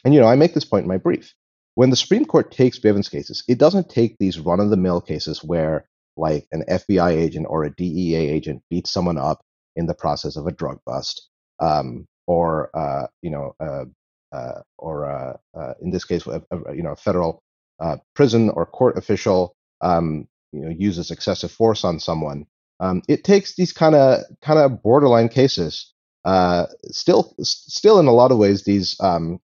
and 0.03 0.13
you 0.13 0.19
know, 0.19 0.27
I 0.27 0.35
make 0.35 0.53
this 0.53 0.65
point 0.65 0.83
in 0.83 0.89
my 0.89 0.97
brief 0.97 1.33
when 1.75 1.89
the 1.89 1.95
Supreme 1.95 2.25
Court 2.25 2.51
takes 2.51 2.79
Bivens 2.79 3.11
cases, 3.11 3.43
it 3.47 3.57
doesn't 3.57 3.89
take 3.89 4.17
these 4.17 4.39
run 4.39 4.59
of 4.59 4.69
the 4.69 4.77
mill 4.77 5.01
cases 5.01 5.43
where 5.43 5.85
like 6.17 6.47
an 6.51 6.63
FBI 6.69 7.11
agent 7.11 7.45
or 7.49 7.63
a 7.63 7.75
DEA 7.75 8.15
agent 8.15 8.63
beats 8.69 8.91
someone 8.91 9.17
up 9.17 9.41
in 9.75 9.85
the 9.85 9.93
process 9.93 10.37
of 10.37 10.47
a 10.47 10.51
drug 10.51 10.79
bust, 10.85 11.29
um, 11.59 12.07
or 12.27 12.69
uh, 12.73 13.07
you 13.21 13.29
know, 13.29 13.53
uh, 13.59 13.85
uh, 14.31 14.61
or 14.77 15.05
uh, 15.05 15.37
uh, 15.57 15.73
in 15.81 15.91
this 15.91 16.05
case, 16.05 16.25
a, 16.27 16.41
a, 16.51 16.75
you 16.75 16.81
know, 16.81 16.93
a 16.93 16.95
federal 16.95 17.41
uh, 17.79 17.97
prison 18.13 18.49
or 18.49 18.65
court 18.65 18.97
official, 18.97 19.55
um, 19.81 20.27
you 20.53 20.61
know, 20.61 20.69
uses 20.69 21.11
excessive 21.11 21.51
force 21.51 21.83
on 21.83 21.99
someone. 21.99 22.45
Um, 22.79 23.01
it 23.07 23.23
takes 23.23 23.55
these 23.55 23.73
kind 23.73 23.95
of 23.95 24.21
kind 24.41 24.59
of 24.59 24.81
borderline 24.81 25.29
cases 25.29 25.93
uh, 26.25 26.65
still 26.85 27.35
still 27.41 27.99
in 27.99 28.07
a 28.07 28.13
lot 28.13 28.31
of 28.31 28.37
ways 28.37 28.63
these 28.63 28.95
um, 28.99 29.39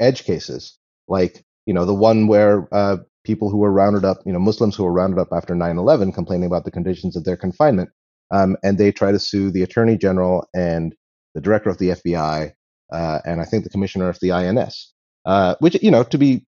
edge 0.00 0.24
cases, 0.24 0.78
like 1.08 1.44
you 1.66 1.74
know 1.74 1.84
the 1.84 1.94
one 1.94 2.26
where 2.28 2.68
uh, 2.72 2.98
people 3.24 3.50
who 3.50 3.58
were 3.58 3.72
rounded 3.72 4.04
up, 4.04 4.18
you 4.24 4.32
know 4.32 4.38
Muslims 4.38 4.76
who 4.76 4.84
were 4.84 4.92
rounded 4.92 5.18
up 5.18 5.28
after 5.32 5.54
9/11, 5.54 6.14
complaining 6.14 6.46
about 6.46 6.64
the 6.64 6.70
conditions 6.70 7.16
of 7.16 7.24
their 7.24 7.36
confinement, 7.36 7.90
um, 8.30 8.56
and 8.62 8.78
they 8.78 8.92
try 8.92 9.12
to 9.12 9.18
sue 9.18 9.50
the 9.50 9.62
attorney 9.62 9.96
general 9.96 10.48
and 10.54 10.94
the 11.34 11.40
director 11.40 11.68
of 11.68 11.78
the 11.78 11.90
FBI, 11.90 12.52
uh, 12.92 13.18
and 13.24 13.40
I 13.40 13.44
think 13.44 13.64
the 13.64 13.70
commissioner 13.70 14.08
of 14.08 14.18
the 14.20 14.32
INS, 14.32 14.92
uh, 15.26 15.56
which 15.58 15.80
you 15.82 15.90
know 15.90 16.04
to 16.04 16.18
be 16.18 16.46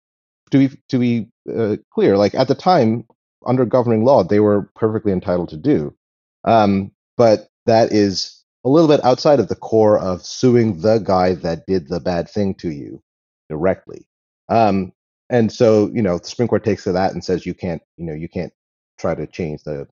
to 0.51 0.57
be 0.57 0.77
to 0.89 0.99
be 0.99 1.27
uh, 1.53 1.77
clear, 1.91 2.17
like 2.17 2.35
at 2.35 2.47
the 2.47 2.55
time 2.55 3.05
under 3.47 3.65
governing 3.65 4.03
law, 4.03 4.23
they 4.23 4.39
were 4.39 4.69
perfectly 4.75 5.11
entitled 5.11 5.49
to 5.49 5.57
do, 5.57 5.95
um, 6.43 6.91
but 7.17 7.47
that 7.65 7.91
is 7.91 8.43
a 8.65 8.69
little 8.69 8.87
bit 8.87 9.03
outside 9.05 9.39
of 9.39 9.47
the 9.47 9.55
core 9.55 9.97
of 9.97 10.25
suing 10.25 10.81
the 10.81 10.97
guy 10.99 11.33
that 11.35 11.65
did 11.67 11.87
the 11.87 11.99
bad 11.99 12.29
thing 12.29 12.53
to 12.55 12.69
you 12.71 13.01
directly. 13.47 14.07
Um, 14.49 14.91
and 15.29 15.51
so, 15.51 15.89
you 15.93 16.01
know, 16.01 16.17
the 16.17 16.27
Supreme 16.27 16.47
Court 16.47 16.63
takes 16.63 16.83
to 16.83 16.91
that 16.93 17.13
and 17.13 17.23
says 17.23 17.45
you 17.45 17.53
can't, 17.53 17.81
you 17.97 18.05
know, 18.05 18.13
you 18.13 18.29
can't 18.29 18.53
try 18.99 19.15
to 19.15 19.27
change 19.27 19.63
the 19.63 19.87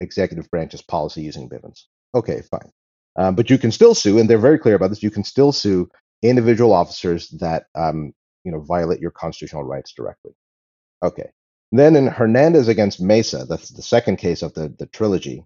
executive 0.00 0.50
branch's 0.50 0.82
policy 0.82 1.22
using 1.22 1.48
Bivens. 1.48 1.84
Okay, 2.14 2.42
fine. 2.50 2.70
Um, 3.16 3.34
but 3.34 3.50
you 3.50 3.58
can 3.58 3.70
still 3.70 3.94
sue, 3.94 4.18
and 4.18 4.28
they're 4.28 4.38
very 4.38 4.58
clear 4.58 4.74
about 4.74 4.90
this. 4.90 5.02
You 5.02 5.10
can 5.10 5.24
still 5.24 5.52
sue 5.52 5.88
individual 6.22 6.72
officers 6.72 7.28
that, 7.40 7.66
um, 7.74 8.12
you 8.44 8.50
know, 8.50 8.60
violate 8.60 9.00
your 9.00 9.12
constitutional 9.12 9.64
rights 9.64 9.92
directly. 9.92 10.32
Okay. 11.02 11.30
Then 11.70 11.96
in 11.96 12.06
Hernandez 12.06 12.68
against 12.68 13.00
Mesa, 13.00 13.46
that's 13.48 13.70
the 13.70 13.82
second 13.82 14.16
case 14.16 14.42
of 14.42 14.54
the 14.54 14.74
the 14.78 14.86
trilogy. 14.86 15.44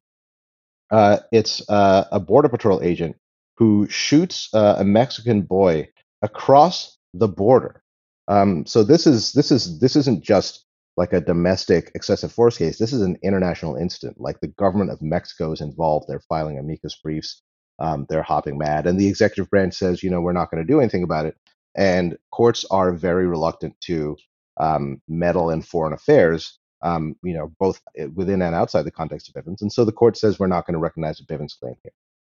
Uh, 0.91 1.19
it's 1.33 1.69
uh, 1.69 2.05
a 2.13 2.21
border 2.21 2.49
patrol 2.49 2.83
agent 2.83 3.17
who 3.57 3.87
shoots 3.89 4.49
uh, 4.55 4.77
a 4.79 4.85
Mexican 4.85 5.43
boy 5.43 5.89
across 6.23 6.97
the 7.15 7.29
border. 7.29 7.83
Um, 8.29 8.67
so 8.67 8.85
this 8.85 9.07
is 9.07 9.33
this 9.33 9.51
is 9.51 9.81
this 9.81 9.97
isn't 9.97 10.23
just 10.23 10.65
like 10.97 11.13
a 11.13 11.21
domestic 11.21 11.91
excessive 11.95 12.33
force 12.33 12.59
case. 12.59 12.79
This 12.79 12.93
is 12.93 13.03
an 13.03 13.19
international 13.23 13.77
incident. 13.77 14.21
Like 14.21 14.41
the 14.41 14.49
government 14.49 14.91
of 14.91 15.01
Mexico 15.01 15.53
is 15.53 15.61
involved. 15.61 16.07
They're 16.09 16.21
filing 16.21 16.59
amicus 16.59 16.97
briefs. 16.97 17.43
Um, 17.79 18.07
they're 18.09 18.23
hopping 18.23 18.59
mad, 18.59 18.87
and 18.87 18.99
the 18.99 19.09
executive 19.09 19.49
branch 19.51 19.75
says, 19.75 20.03
you 20.03 20.11
know, 20.11 20.21
we're 20.21 20.33
not 20.33 20.51
going 20.51 20.63
to 20.65 20.71
do 20.71 20.81
anything 20.81 21.05
about 21.05 21.27
it. 21.27 21.37
And 21.77 22.19
courts 22.33 22.65
are 22.71 22.93
very 22.93 23.27
reluctant 23.27 23.81
to 23.83 24.17
um, 24.59 25.01
meddle 25.09 25.51
in 25.51 25.63
foreign 25.63 25.93
affairs. 25.93 26.59
Um, 26.83 27.17
you 27.25 27.35
know, 27.35 27.53
both 27.59 27.81
within 28.15 28.41
and 28.41 28.55
outside 28.55 28.83
the 28.83 28.93
context 28.93 29.29
of 29.29 29.35
Bivens. 29.35 29.63
And 29.63 29.73
so 29.73 29.85
the 29.85 29.91
court 29.91 30.17
says 30.17 30.39
we're 30.39 30.47
not 30.47 30.65
going 30.65 30.75
to 30.75 30.81
recognize 30.81 31.19
a 31.21 31.25
Bivens 31.25 31.59
claim 31.59 31.75
here. 31.83 31.93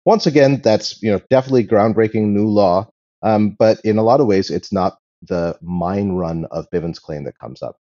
Once 0.05 0.27
again, 0.27 0.61
that's 0.61 1.01
you 1.01 1.11
know 1.11 1.21
definitely 1.29 1.65
groundbreaking 1.65 2.27
new 2.27 2.47
law. 2.47 2.89
Um, 3.21 3.55
but 3.57 3.79
in 3.83 3.97
a 3.97 4.03
lot 4.03 4.21
of 4.21 4.27
ways, 4.27 4.49
it's 4.49 4.71
not 4.71 4.97
the 5.21 5.57
mine 5.61 6.13
run 6.13 6.45
of 6.51 6.69
Bivens' 6.71 7.01
claim 7.01 7.23
that 7.25 7.39
comes 7.39 7.61
up. 7.61 7.77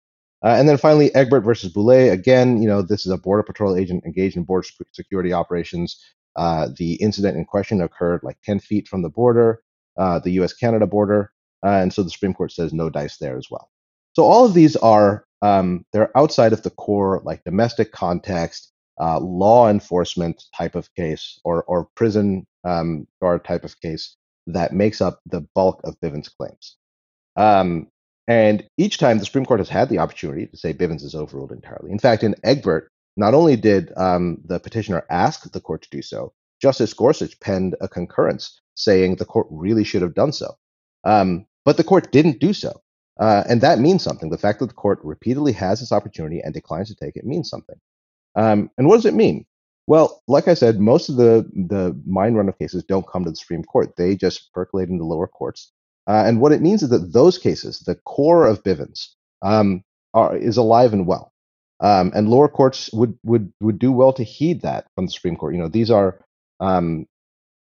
Uh, 0.44 0.56
and 0.58 0.68
then 0.68 0.78
finally, 0.78 1.14
Egbert 1.16 1.44
versus 1.44 1.72
Boulay. 1.72 2.10
Again, 2.10 2.62
you 2.62 2.68
know, 2.68 2.82
this 2.82 3.06
is 3.06 3.12
a 3.12 3.18
border 3.18 3.44
patrol 3.44 3.76
agent 3.78 4.04
engaged 4.06 4.36
in 4.36 4.44
border 4.44 4.68
security 4.92 5.32
operations. 5.32 5.98
Uh, 6.36 6.68
the 6.78 6.96
incident 6.96 7.38
in 7.38 7.46
question 7.46 7.82
occurred 7.82 8.22
like 8.24 8.38
10 8.44 8.60
feet 8.60 8.88
from 8.88 9.02
the 9.04 9.10
border, 9.10 9.62
uh, 9.98 10.20
the 10.20 10.32
U.S.-Canada 10.32 10.90
border, 10.90 11.32
uh, 11.64 11.70
and 11.70 11.94
so 11.94 12.04
the 12.04 12.10
Supreme 12.10 12.34
Court 12.34 12.52
says 12.52 12.74
no 12.74 12.90
dice 12.90 13.18
there 13.18 13.38
as 13.38 13.48
well. 13.50 13.70
So 14.14 14.24
all 14.24 14.46
of 14.46 14.54
these 14.54 14.76
are 14.78 15.26
um, 15.42 15.86
they're 15.94 16.16
outside 16.18 16.54
of 16.54 16.64
the 16.64 16.70
core 16.72 17.22
like 17.24 17.44
domestic 17.44 17.92
context, 17.92 18.72
uh, 19.00 19.20
law 19.20 19.70
enforcement 19.70 20.44
type 20.56 20.76
of 20.76 20.94
case, 20.96 21.40
or 21.44 21.64
or 21.64 21.90
prison 21.96 22.48
um, 22.64 23.08
guard 23.22 23.44
type 23.44 23.64
of 23.64 23.80
case 23.82 24.16
that 24.48 24.74
makes 24.74 25.02
up 25.02 25.20
the 25.26 25.42
bulk 25.56 25.82
of 25.84 26.00
Bivens' 26.00 26.30
claims. 26.36 26.78
Um, 27.36 27.88
and 28.28 28.64
each 28.78 28.98
time 28.98 29.20
the 29.20 29.26
Supreme 29.26 29.46
Court 29.46 29.60
has 29.60 29.70
had 29.70 29.90
the 29.90 30.00
opportunity 30.00 30.48
to 30.48 30.58
say 30.58 30.74
Bivens 30.74 31.04
is 31.04 31.16
overruled 31.16 31.52
entirely. 31.52 31.92
In 31.92 32.00
fact, 32.00 32.24
in 32.24 32.36
Egbert, 32.44 32.90
not 33.18 33.34
only 33.34 33.56
did 33.56 33.92
um, 33.98 34.40
the 34.46 34.60
petitioner 34.60 35.06
ask 35.10 35.52
the 35.52 35.62
court 35.62 35.82
to 35.84 35.90
do 35.90 36.02
so, 36.02 36.34
Justice 36.62 36.94
Gorsuch 36.94 37.40
penned 37.40 37.76
a 37.82 37.88
concurrence 37.88 38.62
saying 38.76 39.16
the 39.16 39.26
court 39.26 39.48
really 39.50 39.84
should 39.84 40.02
have 40.02 40.16
done 40.16 40.32
so. 40.32 40.56
Um, 41.04 41.46
but 41.66 41.78
the 41.78 41.84
court 41.84 42.12
didn't 42.12 42.40
do 42.40 42.54
so. 42.54 42.82
Uh, 43.20 43.44
and 43.48 43.62
that 43.62 43.80
means 43.80 44.04
something. 44.04 44.30
The 44.30 44.38
fact 44.38 44.60
that 44.60 44.68
the 44.68 44.74
court 44.74 45.00
repeatedly 45.04 45.52
has 45.54 45.80
this 45.80 45.92
opportunity 45.92 46.42
and 46.42 46.54
declines 46.54 46.90
to 46.90 46.96
take 46.96 47.16
it 47.16 47.26
means 47.26 47.50
something. 47.50 47.76
Um, 48.36 48.72
and 48.78 48.88
what 48.88 48.96
does 48.96 49.06
it 49.06 49.14
mean? 49.14 49.46
Well, 49.86 50.22
like 50.28 50.48
I 50.48 50.54
said, 50.54 50.80
most 50.80 51.10
of 51.10 51.18
the 51.18 51.48
the 51.54 52.00
mine 52.08 52.36
run 52.36 52.48
of 52.50 52.58
cases 52.58 52.84
don't 52.84 53.08
come 53.08 53.26
to 53.26 53.30
the 53.30 53.36
Supreme 53.36 53.64
Court. 53.64 53.96
They 53.98 54.16
just 54.16 54.52
percolate 54.54 54.90
in 54.90 54.98
the 54.98 55.04
lower 55.04 55.28
courts. 55.28 55.72
Uh, 56.08 56.24
and 56.26 56.42
what 56.42 56.52
it 56.52 56.62
means 56.62 56.84
is 56.84 56.90
that 56.90 57.14
those 57.14 57.38
cases, 57.38 57.80
the 57.80 57.96
core 57.96 58.46
of 58.46 58.64
Bivens, 58.64 59.10
um, 59.42 59.84
are, 60.14 60.36
is 60.36 60.58
alive 60.58 60.94
and 60.94 61.08
well. 61.08 61.32
Um, 61.80 62.12
and 62.16 62.30
lower 62.30 62.48
courts 62.48 62.90
would, 62.94 63.18
would 63.24 63.52
would 63.60 63.78
do 63.80 63.92
well 63.92 64.14
to 64.14 64.24
heed 64.24 64.62
that 64.62 64.86
from 64.96 65.06
the 65.06 65.12
Supreme 65.12 65.36
Court. 65.36 65.54
You 65.54 65.62
know, 65.62 65.68
these 65.68 65.92
are 65.92 66.24
um, 66.60 67.08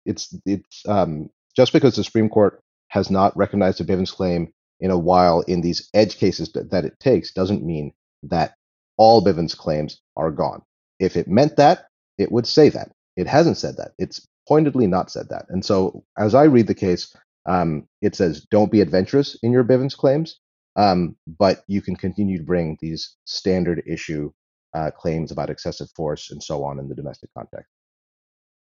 it's 0.06 0.36
it's 0.45 0.84
um, 0.88 1.30
just 1.56 1.73
because 1.73 1.95
the 1.95 2.04
Supreme 2.04 2.30
Court 2.30 2.60
has 2.88 3.12
not 3.12 3.36
recognized 3.38 3.82
a 3.82 3.84
Bivens 3.84 4.12
claim 4.12 4.52
in 4.80 4.91
a 4.91 4.97
while 4.97 5.41
in 5.41 5.62
these 5.62 5.89
edge 5.93 6.17
cases 6.17 6.52
that, 6.54 6.71
that 6.71 6.86
it 6.86 7.00
takes 7.00 7.32
doesn't 7.32 7.63
mean 7.63 7.93
that 8.23 8.56
all 8.97 9.23
Bivens 9.23 9.56
claims 9.56 10.02
are 10.15 10.32
gone. 10.32 10.62
If 11.00 11.15
it 11.15 11.28
meant 11.28 11.58
that, 11.58 11.88
it 12.17 12.32
would 12.32 12.47
say 12.47 12.69
that. 12.69 12.91
It 13.15 13.28
hasn't 13.28 13.58
said 13.58 13.78
that. 13.78 13.91
It's 13.97 14.26
pointedly 14.47 14.88
not 14.88 15.12
said 15.12 15.30
that. 15.30 15.45
And 15.50 15.63
so, 15.63 16.04
as 16.17 16.34
I 16.34 16.43
read 16.43 16.67
the 16.67 16.76
case, 16.76 17.15
um, 17.48 17.88
it 18.02 18.16
says 18.16 18.46
don't 18.52 18.72
be 18.72 18.82
adventurous 18.82 19.38
in 19.42 19.52
your 19.52 19.64
Bivens 19.64 19.96
claims, 19.96 20.40
um, 20.76 21.16
but 21.28 21.64
you 21.68 21.82
can 21.82 21.96
continue 21.96 22.38
to 22.38 22.44
bring 22.44 22.78
these 22.82 23.16
standard 23.26 23.82
issue 23.88 24.32
uh, 24.74 24.92
claims 24.92 25.32
about 25.32 25.50
excessive 25.50 25.90
force 25.96 26.30
and 26.30 26.44
so 26.44 26.64
on 26.64 26.80
in 26.80 26.88
the 26.90 26.96
domestic 26.96 27.30
context. 27.36 27.72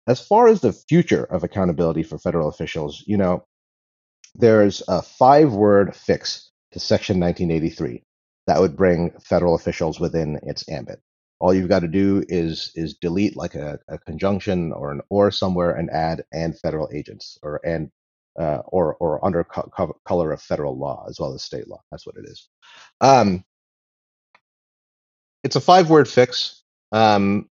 As 0.07 0.19
far 0.19 0.47
as 0.47 0.61
the 0.61 0.73
future 0.73 1.23
of 1.23 1.43
accountability 1.43 2.03
for 2.03 2.17
federal 2.17 2.49
officials, 2.49 3.03
you 3.05 3.17
know, 3.17 3.45
there's 4.35 4.81
a 4.87 5.01
five 5.01 5.53
word 5.53 5.95
fix 5.95 6.51
to 6.71 6.79
Section 6.79 7.19
1983 7.19 8.03
that 8.47 8.59
would 8.59 8.75
bring 8.75 9.11
federal 9.19 9.55
officials 9.55 9.99
within 9.99 10.39
its 10.43 10.67
ambit. 10.69 10.99
All 11.39 11.53
you've 11.53 11.69
got 11.69 11.79
to 11.79 11.87
do 11.87 12.23
is 12.27 12.71
is 12.75 12.95
delete 12.95 13.35
like 13.35 13.55
a, 13.55 13.79
a 13.87 13.97
conjunction 13.99 14.71
or 14.73 14.91
an 14.91 15.01
or 15.09 15.31
somewhere 15.31 15.71
and 15.71 15.89
add 15.89 16.23
and 16.31 16.57
federal 16.57 16.89
agents 16.93 17.37
or 17.43 17.59
and 17.65 17.91
uh, 18.39 18.61
or 18.67 18.95
or 18.95 19.23
under 19.25 19.43
co- 19.43 19.99
color 20.05 20.31
of 20.31 20.41
federal 20.41 20.77
law 20.77 21.05
as 21.09 21.19
well 21.19 21.33
as 21.33 21.43
state 21.43 21.67
law. 21.67 21.81
That's 21.91 22.05
what 22.05 22.15
it 22.17 22.25
is. 22.25 22.47
Um, 23.01 23.43
it's 25.43 25.55
a 25.55 25.61
five 25.61 25.89
word 25.89 26.07
fix, 26.07 26.63
um, 26.91 27.49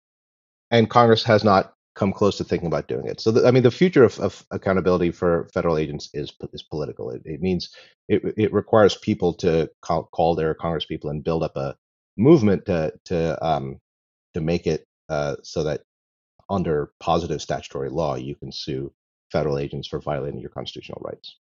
and 0.71 0.89
Congress 0.89 1.23
has 1.23 1.43
not 1.43 1.73
come 1.95 2.13
close 2.13 2.37
to 2.37 2.43
thinking 2.43 2.67
about 2.67 2.87
doing 2.87 3.07
it. 3.07 3.19
So, 3.19 3.31
the, 3.31 3.47
I 3.47 3.51
mean, 3.51 3.63
the 3.63 3.71
future 3.71 4.03
of, 4.03 4.19
of, 4.19 4.45
accountability 4.51 5.11
for 5.11 5.49
federal 5.53 5.77
agents 5.77 6.09
is 6.13 6.31
is 6.53 6.63
political. 6.63 7.09
It, 7.09 7.23
it 7.25 7.41
means 7.41 7.75
it, 8.07 8.21
it 8.37 8.53
requires 8.53 8.95
people 8.95 9.33
to 9.35 9.69
call, 9.81 10.03
call 10.13 10.35
their 10.35 10.53
congresspeople 10.53 11.09
and 11.09 11.23
build 11.23 11.43
up 11.43 11.55
a 11.55 11.75
movement 12.17 12.65
to 12.65 12.93
to 13.05 13.45
um, 13.45 13.79
to 14.33 14.41
make 14.41 14.67
it 14.67 14.85
uh, 15.09 15.35
so 15.43 15.63
that 15.63 15.81
under 16.49 16.91
positive 16.99 17.41
statutory 17.41 17.89
law 17.89 18.15
you 18.15 18.35
can 18.35 18.51
sue 18.51 18.93
federal 19.31 19.57
agents 19.57 19.87
for 19.87 19.99
violating 19.99 20.39
your 20.39 20.49
constitutional 20.49 21.01
rights. 21.03 21.35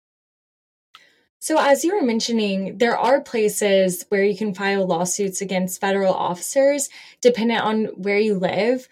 So, 1.38 1.58
as 1.58 1.84
you 1.84 1.94
were 1.94 2.02
mentioning, 2.02 2.78
there 2.78 2.96
are 2.96 3.20
places 3.20 4.04
where 4.08 4.24
you 4.24 4.36
can 4.36 4.54
file 4.54 4.86
lawsuits 4.86 5.40
against 5.40 5.80
federal 5.80 6.14
officers 6.14 6.88
dependent 7.20 7.60
on 7.60 7.84
where 7.96 8.18
you 8.18 8.38
live. 8.38 8.88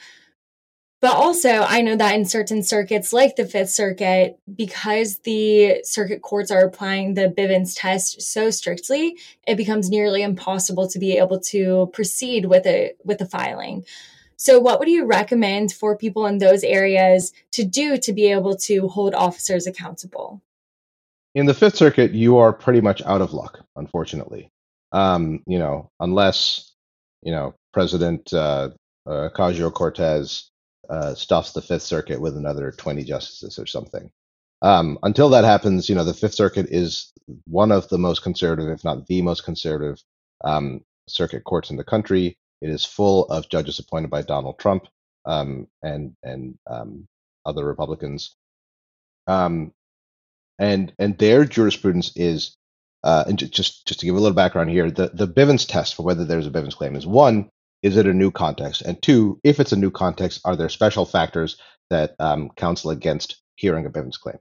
But 1.01 1.17
also, 1.17 1.51
I 1.51 1.83
know 1.83 1.97
that 1.97 2.15
in 2.15 2.25
certain 2.25 2.63
circuits, 2.63 3.13
like 3.13 3.37
the 3.37 3.45
Fifth 3.45 3.71
Circuit, 3.71 4.39
because 4.55 5.19
the 5.19 5.83
circuit 5.85 6.23
courts 6.23 6.51
are 6.51 6.65
applying 6.65 7.13
the 7.13 7.29
Bivens 7.29 7.75
test 7.77 8.23
so 8.23 8.51
strictly, 8.51 9.19
it 9.47 9.57
becomes 9.57 9.91
nearly 9.91 10.23
impossible 10.23 10.89
to 10.89 10.99
be 10.99 11.19
able 11.19 11.41
to 11.41 11.91
proceed 11.93 12.47
with 12.47 12.67
a 12.67 12.95
with 13.05 13.21
a 13.21 13.27
filing. 13.27 13.85
So, 14.45 14.61
what 14.61 14.79
would 14.79 14.89
you 14.89 15.07
recommend 15.07 15.73
for 15.73 15.97
people 15.97 16.27
in 16.27 16.37
those 16.37 16.65
areas 16.65 17.33
to 17.53 17.65
do 17.65 17.97
to 17.97 18.13
be 18.13 18.31
able 18.31 18.55
to 18.69 18.89
hold 18.89 19.15
officers 19.15 19.67
accountable? 19.67 20.43
In 21.35 21.47
the 21.47 21.55
Fifth 21.55 21.77
Circuit, 21.77 22.13
you 22.13 22.37
are 22.37 22.53
pretty 22.53 22.83
much 22.83 23.01
out 23.07 23.23
of 23.23 23.33
luck, 23.33 23.65
unfortunately. 23.77 24.51
Um, 24.93 25.43
you 25.47 25.59
know, 25.59 25.91
unless 25.99 26.75
you 27.23 27.33
know 27.33 27.55
President 27.73 28.35
uh, 28.35 28.69
uh, 29.07 29.31
Ocasio 29.31 29.73
Cortez 29.73 30.51
uh, 30.91 31.15
stuffs 31.15 31.53
the 31.53 31.63
Fifth 31.63 31.81
Circuit 31.81 32.21
with 32.21 32.37
another 32.37 32.71
20 32.71 33.03
justices 33.03 33.59
or 33.59 33.65
something. 33.65 34.11
Um, 34.61 34.99
until 35.03 35.31
that 35.31 35.45
happens, 35.45 35.89
you 35.89 35.95
know, 35.95 36.05
the 36.05 36.13
Fifth 36.13 36.35
Circuit 36.35 36.67
is 36.69 37.15
one 37.47 37.73
of 37.73 37.89
the 37.89 37.97
most 37.97 38.23
conservative, 38.23 38.71
if 38.71 38.85
not 38.85 39.07
the 39.07 39.23
most 39.23 39.43
conservative, 39.43 40.03
um, 40.45 40.83
circuit 41.09 41.45
courts 41.45 41.71
in 41.71 41.79
the 41.79 41.85
country. 41.85 42.37
It 42.61 42.71
is 42.71 42.85
full 42.85 43.27
of 43.27 43.49
judges 43.49 43.79
appointed 43.79 44.11
by 44.11 44.23
Donald 44.23 44.59
Trump 44.59 44.87
um, 45.25 45.69
and 45.83 46.17
and 46.23 46.59
um, 46.69 47.09
other 47.45 47.65
Republicans. 47.65 48.37
Um, 49.27 49.73
and 50.59 50.93
and 50.99 51.19
their 51.19 51.45
jurisprudence 51.45 52.13
is, 52.17 52.57
uh, 53.03 53.25
and 53.27 53.39
just 53.39 53.87
just 53.87 54.01
to 54.01 54.07
give 54.07 54.15
a 54.15 54.21
little 54.21 54.35
background 54.35 54.71
here, 54.71 54.91
the 54.91 55.11
the 55.13 55.29
Bivens 55.29 55.67
test 55.67 55.95
for 55.95 56.03
whether 56.03 56.25
there's 56.25 56.47
a 56.47 56.51
Bivens 56.51 56.77
claim 56.77 56.97
is 56.97 57.07
one, 57.07 57.51
is 57.83 57.97
it 57.97 58.07
a 58.07 58.15
new 58.15 58.31
context, 58.31 58.83
and 58.83 59.01
two, 59.03 59.41
if 59.43 59.61
it's 59.61 59.73
a 59.73 59.77
new 59.77 59.91
context, 59.91 60.41
are 60.45 60.57
there 60.57 60.69
special 60.69 61.05
factors 61.05 61.57
that 61.91 62.15
um, 62.19 62.51
counsel 62.57 62.91
against 62.91 63.41
hearing 63.57 63.87
a 63.87 63.91
Bivens 63.91 64.19
claim? 64.19 64.39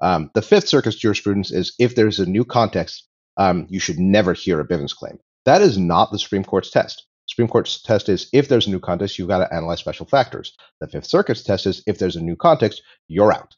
Um, 0.00 0.30
the 0.34 0.42
Fifth 0.42 0.68
Circuit's 0.68 0.96
jurisprudence 0.96 1.50
is 1.52 1.74
if 1.78 1.94
there's 1.94 2.20
a 2.20 2.26
new 2.26 2.44
context, 2.44 3.06
um, 3.36 3.66
you 3.68 3.80
should 3.80 3.98
never 3.98 4.32
hear 4.32 4.60
a 4.60 4.66
Bivens 4.66 4.96
claim. 4.96 5.18
That 5.44 5.60
is 5.62 5.76
not 5.76 6.10
the 6.10 6.18
Supreme 6.18 6.44
Court's 6.44 6.70
test. 6.70 7.06
Supreme 7.30 7.48
Court's 7.48 7.80
test 7.80 8.08
is 8.08 8.28
if 8.32 8.48
there's 8.48 8.66
a 8.66 8.70
new 8.70 8.80
context, 8.80 9.16
you've 9.16 9.28
got 9.28 9.38
to 9.38 9.54
analyze 9.54 9.78
special 9.78 10.04
factors. 10.04 10.56
The 10.80 10.88
Fifth 10.88 11.06
Circuit's 11.06 11.44
test 11.44 11.64
is 11.64 11.80
if 11.86 11.96
there's 11.96 12.16
a 12.16 12.20
new 12.20 12.34
context, 12.34 12.82
you're 13.06 13.32
out. 13.32 13.54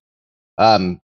Um, 0.58 1.00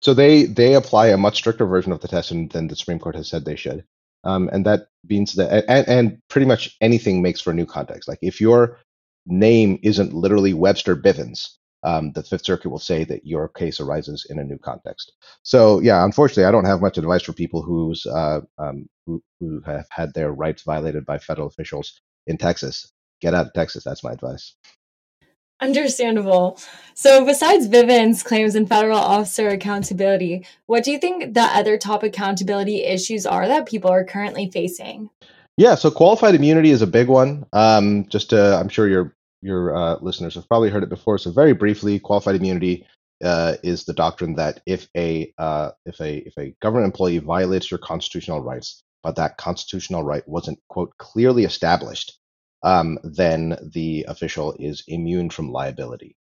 so 0.00 0.14
they 0.14 0.44
they 0.44 0.74
apply 0.74 1.08
a 1.08 1.16
much 1.16 1.36
stricter 1.36 1.66
version 1.66 1.90
of 1.90 2.00
the 2.00 2.08
test 2.08 2.30
than 2.30 2.68
the 2.68 2.76
Supreme 2.76 3.00
Court 3.00 3.16
has 3.16 3.28
said 3.28 3.44
they 3.44 3.56
should, 3.56 3.84
um, 4.22 4.48
and 4.52 4.64
that 4.66 4.86
means 5.08 5.34
that 5.34 5.64
and, 5.68 5.88
and 5.88 6.18
pretty 6.28 6.46
much 6.46 6.76
anything 6.80 7.22
makes 7.22 7.40
for 7.40 7.50
a 7.50 7.54
new 7.54 7.66
context. 7.66 8.08
Like 8.08 8.20
if 8.22 8.40
your 8.40 8.78
name 9.26 9.80
isn't 9.82 10.14
literally 10.14 10.54
Webster 10.54 10.94
Bivens, 10.96 11.56
um, 11.82 12.12
the 12.12 12.22
Fifth 12.22 12.44
Circuit 12.44 12.70
will 12.70 12.78
say 12.78 13.04
that 13.04 13.26
your 13.26 13.48
case 13.48 13.80
arises 13.80 14.26
in 14.28 14.38
a 14.38 14.44
new 14.44 14.58
context. 14.58 15.12
So 15.42 15.80
yeah, 15.80 16.04
unfortunately, 16.04 16.44
I 16.44 16.50
don't 16.50 16.66
have 16.66 16.80
much 16.80 16.98
advice 16.98 17.22
for 17.22 17.32
people 17.32 17.62
who's 17.62 18.06
uh, 18.06 18.40
um, 18.58 18.88
who, 19.06 19.22
who 19.38 19.60
have 19.66 19.86
had 19.90 20.14
their 20.14 20.32
rights 20.32 20.62
violated 20.62 21.06
by 21.06 21.18
federal 21.18 21.48
officials 21.48 22.00
in 22.26 22.36
Texas. 22.36 22.92
Get 23.20 23.34
out 23.34 23.46
of 23.46 23.52
Texas. 23.52 23.84
That's 23.84 24.04
my 24.04 24.12
advice. 24.12 24.54
Understandable. 25.60 26.58
So, 26.94 27.24
besides 27.24 27.68
Bivens 27.68 28.24
claims 28.24 28.54
and 28.54 28.66
federal 28.66 28.98
officer 28.98 29.48
accountability, 29.48 30.46
what 30.66 30.84
do 30.84 30.90
you 30.90 30.98
think 30.98 31.34
the 31.34 31.42
other 31.42 31.76
top 31.76 32.02
accountability 32.02 32.82
issues 32.82 33.26
are 33.26 33.46
that 33.46 33.66
people 33.66 33.90
are 33.90 34.04
currently 34.04 34.50
facing? 34.50 35.10
Yeah, 35.58 35.74
so 35.74 35.90
qualified 35.90 36.34
immunity 36.34 36.70
is 36.70 36.80
a 36.80 36.86
big 36.86 37.08
one. 37.08 37.44
Um, 37.52 38.06
just 38.08 38.30
to, 38.30 38.56
I'm 38.56 38.70
sure 38.70 38.88
your 38.88 39.14
your 39.42 39.74
uh, 39.74 39.96
listeners 40.00 40.34
have 40.34 40.48
probably 40.48 40.70
heard 40.70 40.82
it 40.82 40.88
before. 40.88 41.18
So, 41.18 41.30
very 41.30 41.52
briefly, 41.52 41.98
qualified 41.98 42.36
immunity 42.36 42.86
uh, 43.22 43.54
is 43.62 43.84
the 43.84 43.92
doctrine 43.92 44.34
that 44.34 44.60
if 44.66 44.88
a 44.96 45.32
uh, 45.38 45.70
if 45.84 46.00
a 46.00 46.18
if 46.18 46.36
a 46.38 46.54
government 46.60 46.86
employee 46.86 47.18
violates 47.18 47.70
your 47.70 47.78
constitutional 47.78 48.42
rights, 48.42 48.82
but 49.02 49.16
that 49.16 49.36
constitutional 49.36 50.02
right 50.02 50.26
wasn't 50.28 50.58
quote 50.68 50.96
clearly 50.98 51.44
established, 51.44 52.18
um, 52.62 52.98
then 53.02 53.56
the 53.74 54.04
official 54.08 54.54
is 54.58 54.84
immune 54.88 55.30
from 55.30 55.52
liability. 55.52 56.16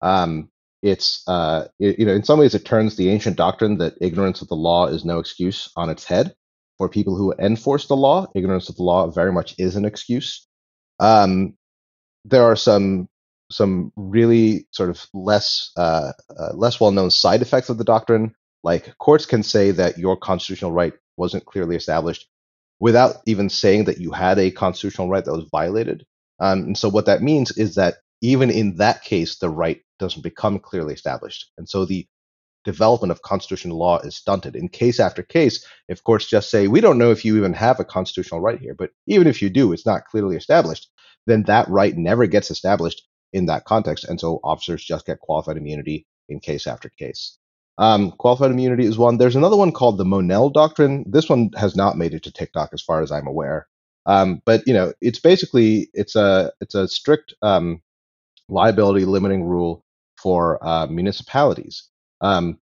Um, 0.00 0.50
it's 0.82 1.22
uh, 1.28 1.68
it, 1.78 1.98
you 1.98 2.06
know 2.06 2.14
in 2.14 2.24
some 2.24 2.38
ways 2.38 2.54
it 2.54 2.64
turns 2.64 2.96
the 2.96 3.10
ancient 3.10 3.36
doctrine 3.36 3.78
that 3.78 3.94
ignorance 4.00 4.42
of 4.42 4.48
the 4.48 4.56
law 4.56 4.86
is 4.86 5.04
no 5.04 5.18
excuse 5.18 5.70
on 5.76 5.90
its 5.90 6.04
head. 6.04 6.34
For 6.78 6.88
people 6.88 7.16
who 7.16 7.32
enforce 7.38 7.86
the 7.86 7.96
law, 7.96 8.26
ignorance 8.34 8.68
of 8.68 8.76
the 8.76 8.82
law 8.82 9.08
very 9.10 9.30
much 9.30 9.54
is 9.58 9.76
an 9.76 9.84
excuse. 9.84 10.48
Um, 10.98 11.54
there 12.24 12.44
are 12.44 12.56
some 12.56 13.08
some 13.50 13.92
really 13.96 14.66
sort 14.70 14.88
of 14.88 15.06
less 15.12 15.72
uh, 15.76 16.12
uh, 16.38 16.52
less 16.54 16.80
well 16.80 16.90
known 16.90 17.10
side 17.10 17.42
effects 17.42 17.68
of 17.68 17.78
the 17.78 17.84
doctrine. 17.84 18.34
Like 18.64 18.96
courts 18.98 19.26
can 19.26 19.42
say 19.42 19.72
that 19.72 19.98
your 19.98 20.16
constitutional 20.16 20.72
right 20.72 20.94
wasn't 21.16 21.44
clearly 21.44 21.76
established 21.76 22.26
without 22.80 23.16
even 23.26 23.48
saying 23.48 23.84
that 23.84 23.98
you 23.98 24.10
had 24.12 24.38
a 24.38 24.50
constitutional 24.50 25.08
right 25.08 25.24
that 25.24 25.32
was 25.32 25.48
violated. 25.50 26.04
Um, 26.40 26.60
and 26.60 26.78
so 26.78 26.88
what 26.88 27.06
that 27.06 27.22
means 27.22 27.56
is 27.56 27.74
that 27.76 27.96
even 28.22 28.50
in 28.50 28.76
that 28.76 29.02
case, 29.02 29.38
the 29.38 29.50
right 29.50 29.80
doesn't 29.98 30.22
become 30.22 30.58
clearly 30.58 30.94
established. 30.94 31.50
And 31.58 31.68
so 31.68 31.84
the 31.84 32.06
development 32.64 33.10
of 33.10 33.22
constitutional 33.22 33.78
law 33.78 33.98
is 33.98 34.16
stunted. 34.16 34.56
In 34.56 34.68
case 34.68 35.00
after 35.00 35.22
case, 35.22 35.64
if 35.88 36.02
courts 36.02 36.26
just 36.26 36.50
say, 36.50 36.68
we 36.68 36.80
don't 36.80 36.98
know 36.98 37.10
if 37.10 37.24
you 37.24 37.36
even 37.36 37.52
have 37.52 37.80
a 37.80 37.84
constitutional 37.84 38.40
right 38.40 38.58
here, 38.58 38.74
but 38.74 38.90
even 39.06 39.26
if 39.26 39.42
you 39.42 39.50
do, 39.50 39.72
it's 39.72 39.86
not 39.86 40.06
clearly 40.06 40.36
established, 40.36 40.88
then 41.26 41.44
that 41.44 41.68
right 41.68 41.96
never 41.96 42.26
gets 42.26 42.50
established 42.50 43.02
in 43.32 43.46
that 43.46 43.64
context. 43.64 44.04
And 44.04 44.20
so 44.20 44.40
officers 44.44 44.84
just 44.84 45.06
get 45.06 45.20
qualified 45.20 45.56
immunity 45.56 46.06
in 46.28 46.40
case 46.40 46.66
after 46.66 46.88
case. 46.88 47.38
Um, 47.78 48.12
qualified 48.12 48.50
immunity 48.50 48.84
is 48.84 48.98
one. 48.98 49.16
There's 49.16 49.36
another 49.36 49.56
one 49.56 49.72
called 49.72 49.98
the 49.98 50.04
Monell 50.04 50.50
Doctrine. 50.50 51.04
This 51.08 51.28
one 51.28 51.50
has 51.56 51.74
not 51.74 51.96
made 51.96 52.14
it 52.14 52.22
to 52.24 52.32
TikTok, 52.32 52.70
as 52.72 52.82
far 52.82 53.02
as 53.02 53.10
I'm 53.10 53.26
aware. 53.26 53.66
Um, 54.04 54.42
but 54.44 54.62
you 54.66 54.74
know, 54.74 54.92
it's 55.00 55.18
basically 55.18 55.88
it's 55.94 56.14
a 56.16 56.52
it's 56.60 56.74
a 56.74 56.88
strict 56.88 57.34
um, 57.42 57.80
liability 58.48 59.04
limiting 59.04 59.44
rule 59.44 59.84
for 60.16 60.64
uh, 60.66 60.86
municipalities. 60.86 61.84
Um, 62.20 62.58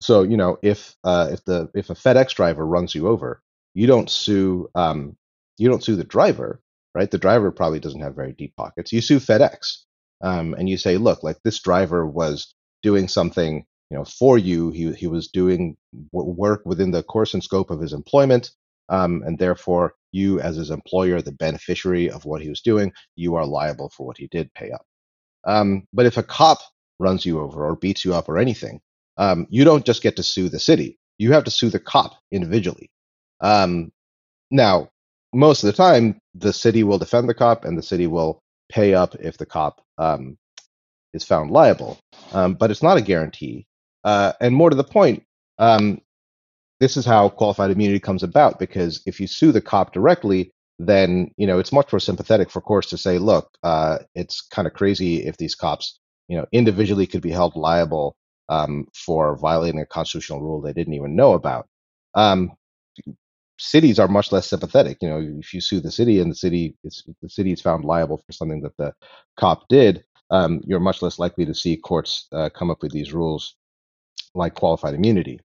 so 0.00 0.22
you 0.22 0.36
know, 0.36 0.58
if 0.62 0.96
uh, 1.04 1.28
if 1.32 1.44
the 1.44 1.70
if 1.74 1.90
a 1.90 1.94
FedEx 1.94 2.34
driver 2.34 2.66
runs 2.66 2.94
you 2.94 3.08
over, 3.08 3.42
you 3.74 3.86
don't 3.86 4.10
sue 4.10 4.70
um, 4.74 5.16
you 5.58 5.68
don't 5.68 5.84
sue 5.84 5.96
the 5.96 6.04
driver, 6.04 6.60
right? 6.94 7.10
The 7.10 7.18
driver 7.18 7.50
probably 7.50 7.80
doesn't 7.80 8.00
have 8.00 8.14
very 8.14 8.32
deep 8.32 8.54
pockets. 8.56 8.92
You 8.92 9.00
sue 9.00 9.18
FedEx, 9.18 9.78
um, 10.22 10.54
and 10.54 10.68
you 10.68 10.76
say, 10.76 10.96
look, 10.96 11.22
like 11.22 11.38
this 11.44 11.60
driver 11.60 12.06
was 12.06 12.54
doing 12.82 13.08
something, 13.08 13.64
you 13.90 13.96
know, 13.98 14.04
for 14.04 14.38
you. 14.38 14.70
He 14.70 14.92
he 14.92 15.06
was 15.06 15.28
doing 15.28 15.76
work 16.12 16.62
within 16.64 16.90
the 16.90 17.02
course 17.02 17.34
and 17.34 17.42
scope 17.42 17.70
of 17.70 17.80
his 17.80 17.92
employment, 17.92 18.50
um, 18.88 19.22
and 19.26 19.38
therefore 19.38 19.94
you, 20.12 20.40
as 20.40 20.56
his 20.56 20.70
employer, 20.70 21.20
the 21.20 21.32
beneficiary 21.32 22.10
of 22.10 22.24
what 22.24 22.40
he 22.40 22.48
was 22.48 22.60
doing, 22.60 22.92
you 23.16 23.34
are 23.34 23.46
liable 23.46 23.90
for 23.96 24.06
what 24.06 24.16
he 24.18 24.28
did 24.28 24.52
pay 24.54 24.70
up. 24.70 24.86
Um, 25.46 25.86
but 25.92 26.06
if 26.06 26.16
a 26.16 26.22
cop 26.22 26.58
runs 26.98 27.26
you 27.26 27.40
over 27.40 27.66
or 27.66 27.76
beats 27.76 28.04
you 28.04 28.14
up 28.14 28.28
or 28.28 28.38
anything, 28.38 28.80
um, 29.18 29.46
you 29.50 29.64
don't 29.64 29.84
just 29.84 30.02
get 30.02 30.16
to 30.16 30.22
sue 30.22 30.48
the 30.48 30.60
city. 30.60 30.98
You 31.18 31.32
have 31.32 31.44
to 31.44 31.50
sue 31.50 31.68
the 31.68 31.80
cop 31.80 32.12
individually. 32.32 32.90
Um, 33.40 33.92
now, 34.50 34.90
most 35.34 35.62
of 35.62 35.66
the 35.66 35.76
time, 35.76 36.18
the 36.34 36.52
city 36.52 36.82
will 36.82 36.98
defend 36.98 37.28
the 37.28 37.34
cop 37.34 37.64
and 37.64 37.76
the 37.76 37.82
city 37.82 38.06
will 38.06 38.40
pay 38.70 38.94
up 38.94 39.14
if 39.16 39.36
the 39.36 39.46
cop 39.46 39.80
um, 39.98 40.36
is 41.12 41.24
found 41.24 41.50
liable. 41.50 41.98
Um, 42.32 42.54
but 42.54 42.70
it's 42.70 42.82
not 42.82 42.96
a 42.96 43.02
guarantee. 43.02 43.66
Uh, 44.04 44.32
and 44.40 44.54
more 44.54 44.70
to 44.70 44.76
the 44.76 44.84
point, 44.84 45.24
um, 45.58 46.00
this 46.80 46.96
is 46.96 47.04
how 47.06 47.28
qualified 47.28 47.70
immunity 47.70 48.00
comes 48.00 48.22
about 48.22 48.58
because 48.58 49.02
if 49.06 49.20
you 49.20 49.26
sue 49.26 49.52
the 49.52 49.60
cop 49.60 49.92
directly, 49.92 50.50
then 50.78 51.30
you 51.36 51.46
know 51.46 51.58
it's 51.58 51.72
much 51.72 51.92
more 51.92 52.00
sympathetic 52.00 52.50
for 52.50 52.60
courts 52.60 52.90
to 52.90 52.98
say, 52.98 53.18
look, 53.18 53.48
uh, 53.62 53.98
it's 54.14 54.40
kind 54.40 54.66
of 54.66 54.74
crazy 54.74 55.24
if 55.24 55.36
these 55.36 55.54
cops, 55.54 55.98
you 56.28 56.36
know, 56.36 56.46
individually 56.52 57.06
could 57.06 57.22
be 57.22 57.30
held 57.30 57.54
liable 57.56 58.16
um, 58.48 58.86
for 58.92 59.36
violating 59.36 59.80
a 59.80 59.86
constitutional 59.86 60.42
rule 60.42 60.60
they 60.60 60.72
didn't 60.72 60.94
even 60.94 61.16
know 61.16 61.34
about. 61.34 61.66
Um, 62.14 62.52
cities 63.58 63.98
are 63.98 64.08
much 64.08 64.32
less 64.32 64.48
sympathetic. 64.48 64.98
You 65.00 65.08
know, 65.08 65.38
if 65.38 65.54
you 65.54 65.60
sue 65.60 65.80
the 65.80 65.90
city 65.90 66.20
and 66.20 66.30
the 66.30 66.36
city 66.36 66.76
is 66.84 67.04
the 67.22 67.28
city 67.28 67.52
is 67.52 67.60
found 67.60 67.84
liable 67.84 68.18
for 68.18 68.32
something 68.32 68.62
that 68.62 68.76
the 68.76 68.94
cop 69.36 69.68
did, 69.68 70.04
um, 70.30 70.60
you're 70.66 70.80
much 70.80 71.02
less 71.02 71.18
likely 71.18 71.46
to 71.46 71.54
see 71.54 71.76
courts 71.76 72.26
uh, 72.32 72.48
come 72.50 72.70
up 72.70 72.82
with 72.82 72.92
these 72.92 73.12
rules 73.12 73.54
like 74.34 74.54
qualified 74.54 74.94
immunity. 74.94 75.40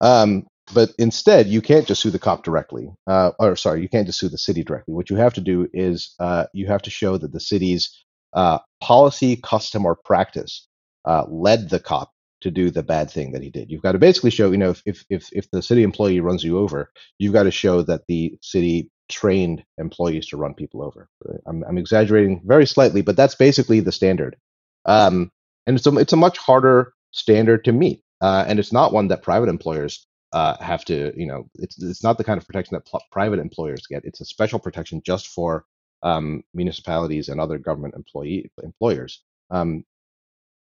Um, 0.00 0.46
but 0.74 0.90
instead, 0.98 1.46
you 1.46 1.62
can't 1.62 1.86
just 1.86 2.02
sue 2.02 2.10
the 2.10 2.18
cop 2.18 2.42
directly, 2.42 2.88
uh, 3.06 3.30
or 3.38 3.54
sorry, 3.54 3.82
you 3.82 3.88
can't 3.88 4.06
just 4.06 4.18
sue 4.18 4.28
the 4.28 4.38
city 4.38 4.64
directly. 4.64 4.94
What 4.94 5.10
you 5.10 5.16
have 5.16 5.34
to 5.34 5.40
do 5.40 5.68
is 5.72 6.14
uh, 6.18 6.46
you 6.52 6.66
have 6.66 6.82
to 6.82 6.90
show 6.90 7.16
that 7.18 7.32
the 7.32 7.40
city's 7.40 8.04
uh, 8.32 8.58
policy, 8.80 9.36
custom, 9.36 9.86
or 9.86 9.94
practice 9.94 10.66
uh, 11.04 11.24
led 11.28 11.70
the 11.70 11.78
cop 11.78 12.10
to 12.42 12.50
do 12.50 12.70
the 12.70 12.82
bad 12.82 13.10
thing 13.10 13.32
that 13.32 13.42
he 13.42 13.50
did. 13.50 13.70
You've 13.70 13.82
got 13.82 13.92
to 13.92 13.98
basically 13.98 14.30
show, 14.30 14.50
you 14.50 14.58
know, 14.58 14.74
if 14.84 15.04
if 15.08 15.28
if 15.32 15.50
the 15.50 15.62
city 15.62 15.82
employee 15.82 16.20
runs 16.20 16.44
you 16.44 16.58
over, 16.58 16.90
you've 17.18 17.32
got 17.32 17.44
to 17.44 17.50
show 17.50 17.82
that 17.82 18.02
the 18.08 18.38
city 18.42 18.90
trained 19.08 19.64
employees 19.78 20.26
to 20.28 20.36
run 20.36 20.54
people 20.54 20.82
over. 20.82 21.08
I'm, 21.46 21.64
I'm 21.64 21.78
exaggerating 21.78 22.42
very 22.44 22.66
slightly, 22.66 23.02
but 23.02 23.16
that's 23.16 23.34
basically 23.34 23.80
the 23.80 23.92
standard. 23.92 24.36
Um, 24.84 25.30
and 25.66 25.76
it's 25.76 25.86
a, 25.86 25.96
it's 25.98 26.12
a 26.12 26.16
much 26.16 26.38
harder 26.38 26.92
standard 27.12 27.64
to 27.64 27.72
meet, 27.72 28.02
uh, 28.20 28.44
and 28.46 28.58
it's 28.58 28.72
not 28.72 28.92
one 28.92 29.08
that 29.08 29.22
private 29.22 29.48
employers 29.48 30.06
uh, 30.32 30.56
have 30.62 30.84
to, 30.86 31.12
you 31.16 31.26
know, 31.26 31.48
it's 31.54 31.82
it's 31.82 32.02
not 32.02 32.18
the 32.18 32.24
kind 32.24 32.38
of 32.38 32.46
protection 32.46 32.74
that 32.74 32.86
pl- 32.86 33.02
private 33.10 33.38
employers 33.38 33.86
get. 33.86 34.04
It's 34.04 34.20
a 34.20 34.24
special 34.24 34.58
protection 34.58 35.00
just 35.04 35.28
for 35.28 35.64
um, 36.02 36.42
municipalities 36.52 37.28
and 37.28 37.40
other 37.40 37.58
government 37.58 37.94
employee 37.94 38.50
employers. 38.62 39.22
Um, 39.50 39.84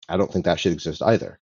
I 0.08 0.16
don't 0.16 0.32
think 0.32 0.44
that 0.44 0.60
should 0.60 0.72
exist 0.72 1.02
either. 1.02 1.38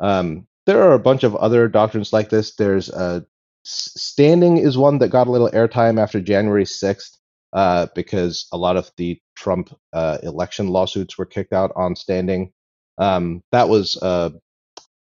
Um, 0.00 0.46
there 0.66 0.82
are 0.82 0.94
a 0.94 0.98
bunch 0.98 1.24
of 1.24 1.36
other 1.36 1.68
doctrines 1.68 2.12
like 2.12 2.30
this. 2.30 2.54
There's 2.56 2.90
uh, 2.90 3.20
standing 3.64 4.58
is 4.58 4.78
one 4.78 4.98
that 4.98 5.08
got 5.08 5.26
a 5.26 5.30
little 5.30 5.50
airtime 5.50 5.98
after 6.00 6.20
January 6.20 6.64
6th 6.64 7.18
uh, 7.52 7.86
because 7.94 8.46
a 8.52 8.56
lot 8.56 8.76
of 8.76 8.90
the 8.96 9.18
Trump 9.36 9.74
uh, 9.92 10.18
election 10.22 10.68
lawsuits 10.68 11.18
were 11.18 11.26
kicked 11.26 11.52
out 11.52 11.72
on 11.76 11.96
standing. 11.96 12.52
Um, 12.98 13.42
that 13.52 13.68
was 13.68 13.96
uh, 14.02 14.30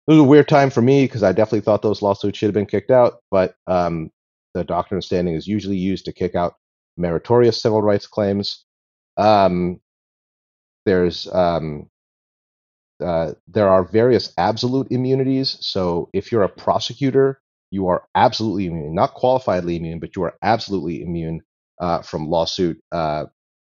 it 0.07 0.11
was 0.11 0.19
a 0.19 0.25
weird 0.25 0.49
time 0.49 0.71
for 0.71 0.83
me 0.83 1.05
because 1.05 1.23
I 1.23 1.33
definitely 1.33 1.63
thought 1.63 1.83
those 1.83 2.03
lawsuits 2.03 2.39
should 2.39 2.49
have 2.49 2.55
been 2.55 2.67
kicked 2.67 2.91
out. 2.91 3.21
But 3.31 3.55
um, 3.67 4.11
the 4.53 4.65
doctrine 4.65 4.99
of 4.99 5.05
standing 5.05 5.35
is 5.35 5.47
usually 5.47 5.77
used 5.77 6.05
to 6.07 6.13
kick 6.13 6.35
out 6.35 6.55
meritorious 6.97 7.61
civil 7.61 7.83
rights 7.83 8.07
claims. 8.07 8.65
Um, 9.17 9.81
there's 10.85 11.33
um, 11.33 11.89
uh, 13.03 13.33
there 13.49 13.69
are 13.69 13.85
various 13.85 14.33
absolute 14.39 14.89
immunities. 14.91 15.59
So 15.61 16.09
if 16.13 16.31
you're 16.31 16.43
a 16.43 16.49
prosecutor, 16.49 17.41
you 17.71 17.89
are 17.89 18.05
absolutely 18.15 18.67
immune, 18.67 18.95
not 18.95 19.15
qualifiedly 19.15 19.77
immune, 19.77 19.99
but 19.99 20.15
you 20.17 20.23
are 20.23 20.35
absolutely 20.43 21.03
immune 21.03 21.43
uh, 21.81 22.03
from 22.03 22.29
lawsuit 22.29 22.81
uh, 22.93 23.25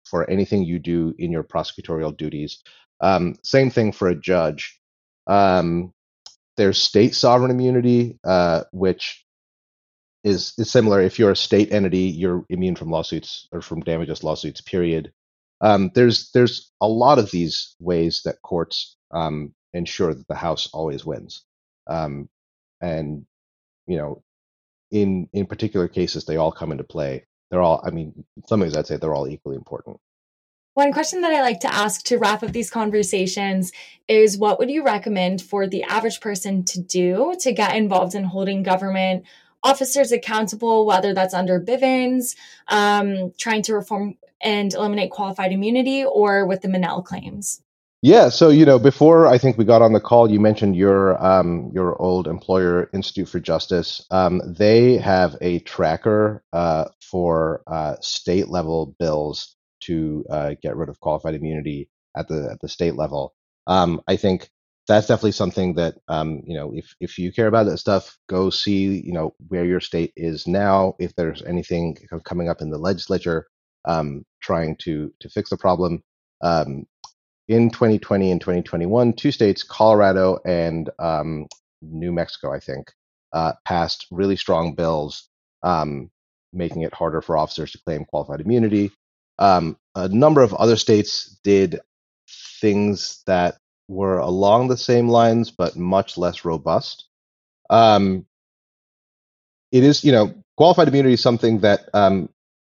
for 0.04 0.28
anything 0.28 0.64
you 0.64 0.78
do 0.78 1.14
in 1.18 1.30
your 1.30 1.44
prosecutorial 1.44 2.16
duties. 2.16 2.62
Um, 3.00 3.36
same 3.42 3.70
thing 3.70 3.92
for 3.92 4.08
a 4.08 4.14
judge. 4.14 4.78
Um, 5.26 5.92
there's 6.56 6.82
state 6.82 7.14
sovereign 7.14 7.50
immunity, 7.50 8.18
uh, 8.24 8.64
which 8.72 9.24
is 10.24 10.52
is 10.58 10.70
similar. 10.70 11.00
If 11.00 11.18
you're 11.18 11.30
a 11.32 11.36
state 11.36 11.72
entity, 11.72 12.10
you're 12.10 12.44
immune 12.48 12.76
from 12.76 12.90
lawsuits 12.90 13.48
or 13.52 13.60
from 13.60 13.80
damages 13.80 14.22
lawsuits. 14.22 14.60
Period. 14.60 15.12
Um, 15.62 15.90
there's 15.94 16.30
there's 16.32 16.72
a 16.80 16.88
lot 16.88 17.18
of 17.18 17.30
these 17.30 17.76
ways 17.78 18.22
that 18.24 18.42
courts 18.42 18.96
um, 19.12 19.54
ensure 19.72 20.12
that 20.12 20.26
the 20.28 20.34
House 20.34 20.68
always 20.72 21.06
wins, 21.06 21.44
um, 21.86 22.28
and 22.80 23.24
you 23.86 23.96
know, 23.96 24.22
in 24.90 25.28
in 25.32 25.46
particular 25.46 25.86
cases, 25.88 26.24
they 26.24 26.36
all 26.36 26.52
come 26.52 26.72
into 26.72 26.84
play. 26.84 27.26
They're 27.50 27.62
all, 27.62 27.82
I 27.84 27.90
mean, 27.90 28.24
some 28.46 28.60
ways 28.60 28.76
I'd 28.76 28.86
say 28.86 28.96
they're 28.96 29.14
all 29.14 29.28
equally 29.28 29.56
important. 29.56 29.98
One 30.74 30.92
question 30.92 31.20
that 31.20 31.34
I 31.34 31.42
like 31.42 31.60
to 31.60 31.72
ask 31.72 32.02
to 32.06 32.16
wrap 32.16 32.42
up 32.42 32.52
these 32.52 32.70
conversations 32.70 33.72
is 34.08 34.38
what 34.38 34.58
would 34.58 34.70
you 34.70 34.82
recommend 34.82 35.42
for 35.42 35.66
the 35.66 35.82
average 35.82 36.20
person 36.20 36.64
to 36.64 36.80
do 36.80 37.34
to 37.40 37.52
get 37.52 37.76
involved 37.76 38.14
in 38.14 38.24
holding 38.24 38.62
government 38.62 39.26
officers 39.62 40.12
accountable, 40.12 40.86
whether 40.86 41.14
that's 41.14 41.34
under 41.34 41.60
Bivens, 41.60 42.34
um, 42.68 43.32
trying 43.38 43.62
to 43.62 43.74
reform 43.74 44.16
and 44.42 44.72
eliminate 44.74 45.10
qualified 45.10 45.52
immunity, 45.52 46.04
or 46.04 46.46
with 46.46 46.62
the 46.62 46.68
Monell 46.68 47.02
claims? 47.02 47.62
Yeah, 48.04 48.30
so 48.30 48.48
you 48.48 48.66
know, 48.66 48.80
before 48.80 49.28
I 49.28 49.38
think 49.38 49.56
we 49.56 49.64
got 49.64 49.80
on 49.80 49.92
the 49.92 50.00
call, 50.00 50.28
you 50.28 50.40
mentioned 50.40 50.74
your 50.74 51.24
um, 51.24 51.70
your 51.72 52.00
old 52.02 52.26
employer, 52.26 52.90
Institute 52.92 53.28
for 53.28 53.38
Justice. 53.38 54.04
Um, 54.10 54.42
they 54.44 54.96
have 54.98 55.36
a 55.40 55.60
tracker 55.60 56.42
uh, 56.52 56.86
for 57.00 57.62
uh, 57.68 57.94
state 58.00 58.48
level 58.48 58.96
bills 58.98 59.54
to 59.82 60.24
uh, 60.30 60.54
get 60.60 60.76
rid 60.76 60.88
of 60.88 60.98
qualified 60.98 61.36
immunity 61.36 61.88
at 62.16 62.26
the 62.26 62.50
at 62.50 62.60
the 62.60 62.68
state 62.68 62.96
level. 62.96 63.34
Um, 63.68 64.00
I 64.08 64.16
think 64.16 64.50
that's 64.88 65.06
definitely 65.06 65.32
something 65.32 65.74
that 65.74 65.94
um, 66.08 66.42
you 66.44 66.56
know 66.56 66.72
if 66.74 66.96
if 67.00 67.18
you 67.18 67.32
care 67.32 67.46
about 67.46 67.66
that 67.66 67.78
stuff 67.78 68.18
go 68.28 68.50
see 68.50 69.00
you 69.00 69.12
know 69.12 69.34
where 69.48 69.64
your 69.64 69.80
state 69.80 70.12
is 70.16 70.46
now 70.46 70.94
if 70.98 71.14
there's 71.14 71.42
anything 71.42 71.96
coming 72.24 72.48
up 72.48 72.60
in 72.60 72.70
the 72.70 72.78
legislature 72.78 73.46
um, 73.84 74.24
trying 74.40 74.76
to 74.76 75.12
to 75.20 75.28
fix 75.28 75.50
the 75.50 75.56
problem 75.56 76.02
um, 76.42 76.86
in 77.48 77.70
2020 77.70 78.30
and 78.30 78.40
2021 78.40 79.12
two 79.14 79.32
states 79.32 79.62
colorado 79.62 80.38
and 80.44 80.90
um, 80.98 81.46
new 81.80 82.12
mexico 82.12 82.52
i 82.52 82.60
think 82.60 82.90
uh, 83.32 83.52
passed 83.64 84.06
really 84.10 84.36
strong 84.36 84.74
bills 84.74 85.28
um, 85.62 86.10
making 86.52 86.82
it 86.82 86.94
harder 86.94 87.22
for 87.22 87.36
officers 87.36 87.72
to 87.72 87.80
claim 87.84 88.04
qualified 88.04 88.40
immunity 88.40 88.90
um, 89.38 89.76
a 89.94 90.08
number 90.08 90.42
of 90.42 90.54
other 90.54 90.76
states 90.76 91.38
did 91.42 91.80
things 92.60 93.22
that 93.26 93.56
were 93.88 94.18
along 94.18 94.68
the 94.68 94.76
same 94.76 95.08
lines, 95.08 95.50
but 95.50 95.76
much 95.76 96.16
less 96.16 96.44
robust. 96.44 97.06
Um, 97.70 98.26
it 99.70 99.84
is, 99.84 100.04
you 100.04 100.12
know, 100.12 100.34
qualified 100.56 100.88
immunity 100.88 101.14
is 101.14 101.22
something 101.22 101.60
that 101.60 101.88
um, 101.94 102.28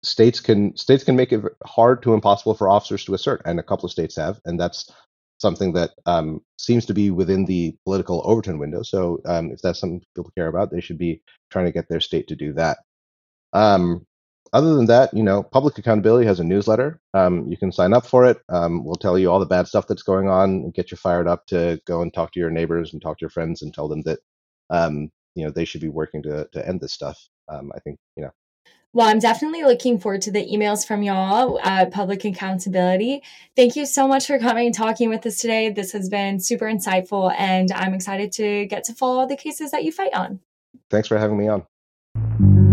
states 0.04 0.40
can 0.40 0.76
states 0.76 1.04
can 1.04 1.16
make 1.16 1.32
it 1.32 1.42
hard 1.64 2.02
to 2.02 2.14
impossible 2.14 2.54
for 2.54 2.68
officers 2.68 3.04
to 3.04 3.14
assert, 3.14 3.42
and 3.44 3.58
a 3.58 3.62
couple 3.62 3.86
of 3.86 3.92
states 3.92 4.16
have, 4.16 4.40
and 4.44 4.58
that's 4.58 4.90
something 5.38 5.72
that 5.74 5.90
um, 6.06 6.40
seems 6.58 6.86
to 6.86 6.94
be 6.94 7.10
within 7.10 7.44
the 7.44 7.76
political 7.84 8.22
Overton 8.24 8.58
window. 8.58 8.82
So, 8.82 9.20
um, 9.26 9.50
if 9.50 9.60
that's 9.62 9.80
something 9.80 10.02
people 10.14 10.32
care 10.36 10.48
about, 10.48 10.70
they 10.70 10.80
should 10.80 10.98
be 10.98 11.22
trying 11.50 11.66
to 11.66 11.72
get 11.72 11.88
their 11.88 12.00
state 12.00 12.28
to 12.28 12.36
do 12.36 12.52
that. 12.54 12.78
Um, 13.52 14.06
other 14.52 14.74
than 14.74 14.86
that, 14.86 15.12
you 15.12 15.22
know, 15.24 15.42
Public 15.42 15.78
Accountability 15.78 16.26
has 16.26 16.40
a 16.40 16.44
newsletter. 16.44 17.00
Um, 17.12 17.48
you 17.48 17.56
can 17.56 17.72
sign 17.72 17.92
up 17.92 18.06
for 18.06 18.24
it. 18.24 18.38
Um, 18.48 18.84
we'll 18.84 18.94
tell 18.94 19.18
you 19.18 19.30
all 19.30 19.40
the 19.40 19.46
bad 19.46 19.66
stuff 19.66 19.88
that's 19.88 20.02
going 20.02 20.28
on 20.28 20.50
and 20.50 20.74
get 20.74 20.90
you 20.92 20.96
fired 20.96 21.26
up 21.26 21.46
to 21.46 21.80
go 21.86 22.02
and 22.02 22.14
talk 22.14 22.32
to 22.32 22.40
your 22.40 22.50
neighbors 22.50 22.92
and 22.92 23.02
talk 23.02 23.18
to 23.18 23.22
your 23.22 23.30
friends 23.30 23.62
and 23.62 23.74
tell 23.74 23.88
them 23.88 24.02
that, 24.02 24.20
um, 24.70 25.10
you 25.34 25.44
know, 25.44 25.50
they 25.50 25.64
should 25.64 25.80
be 25.80 25.88
working 25.88 26.22
to 26.22 26.48
to 26.52 26.68
end 26.68 26.80
this 26.80 26.92
stuff. 26.92 27.18
I 27.48 27.80
think, 27.84 27.98
you 28.16 28.22
know. 28.22 28.30
Well, 28.94 29.08
I'm 29.08 29.18
definitely 29.18 29.64
looking 29.64 29.98
forward 29.98 30.22
to 30.22 30.30
the 30.30 30.46
emails 30.46 30.86
from 30.86 31.02
y'all 31.02 31.58
at 31.64 31.90
Public 31.90 32.24
Accountability. 32.24 33.24
Thank 33.56 33.74
you 33.74 33.86
so 33.86 34.06
much 34.06 34.28
for 34.28 34.38
coming 34.38 34.66
and 34.66 34.74
talking 34.74 35.08
with 35.08 35.26
us 35.26 35.38
today. 35.38 35.68
This 35.68 35.90
has 35.90 36.08
been 36.08 36.38
super 36.38 36.66
insightful, 36.66 37.34
and 37.36 37.72
I'm 37.72 37.92
excited 37.92 38.30
to 38.34 38.66
get 38.66 38.84
to 38.84 38.94
follow 38.94 39.26
the 39.26 39.36
cases 39.36 39.72
that 39.72 39.82
you 39.82 39.90
fight 39.90 40.14
on. 40.14 40.38
Thanks 40.90 41.08
for 41.08 41.18
having 41.18 41.36
me 41.36 41.48
on. 41.48 42.63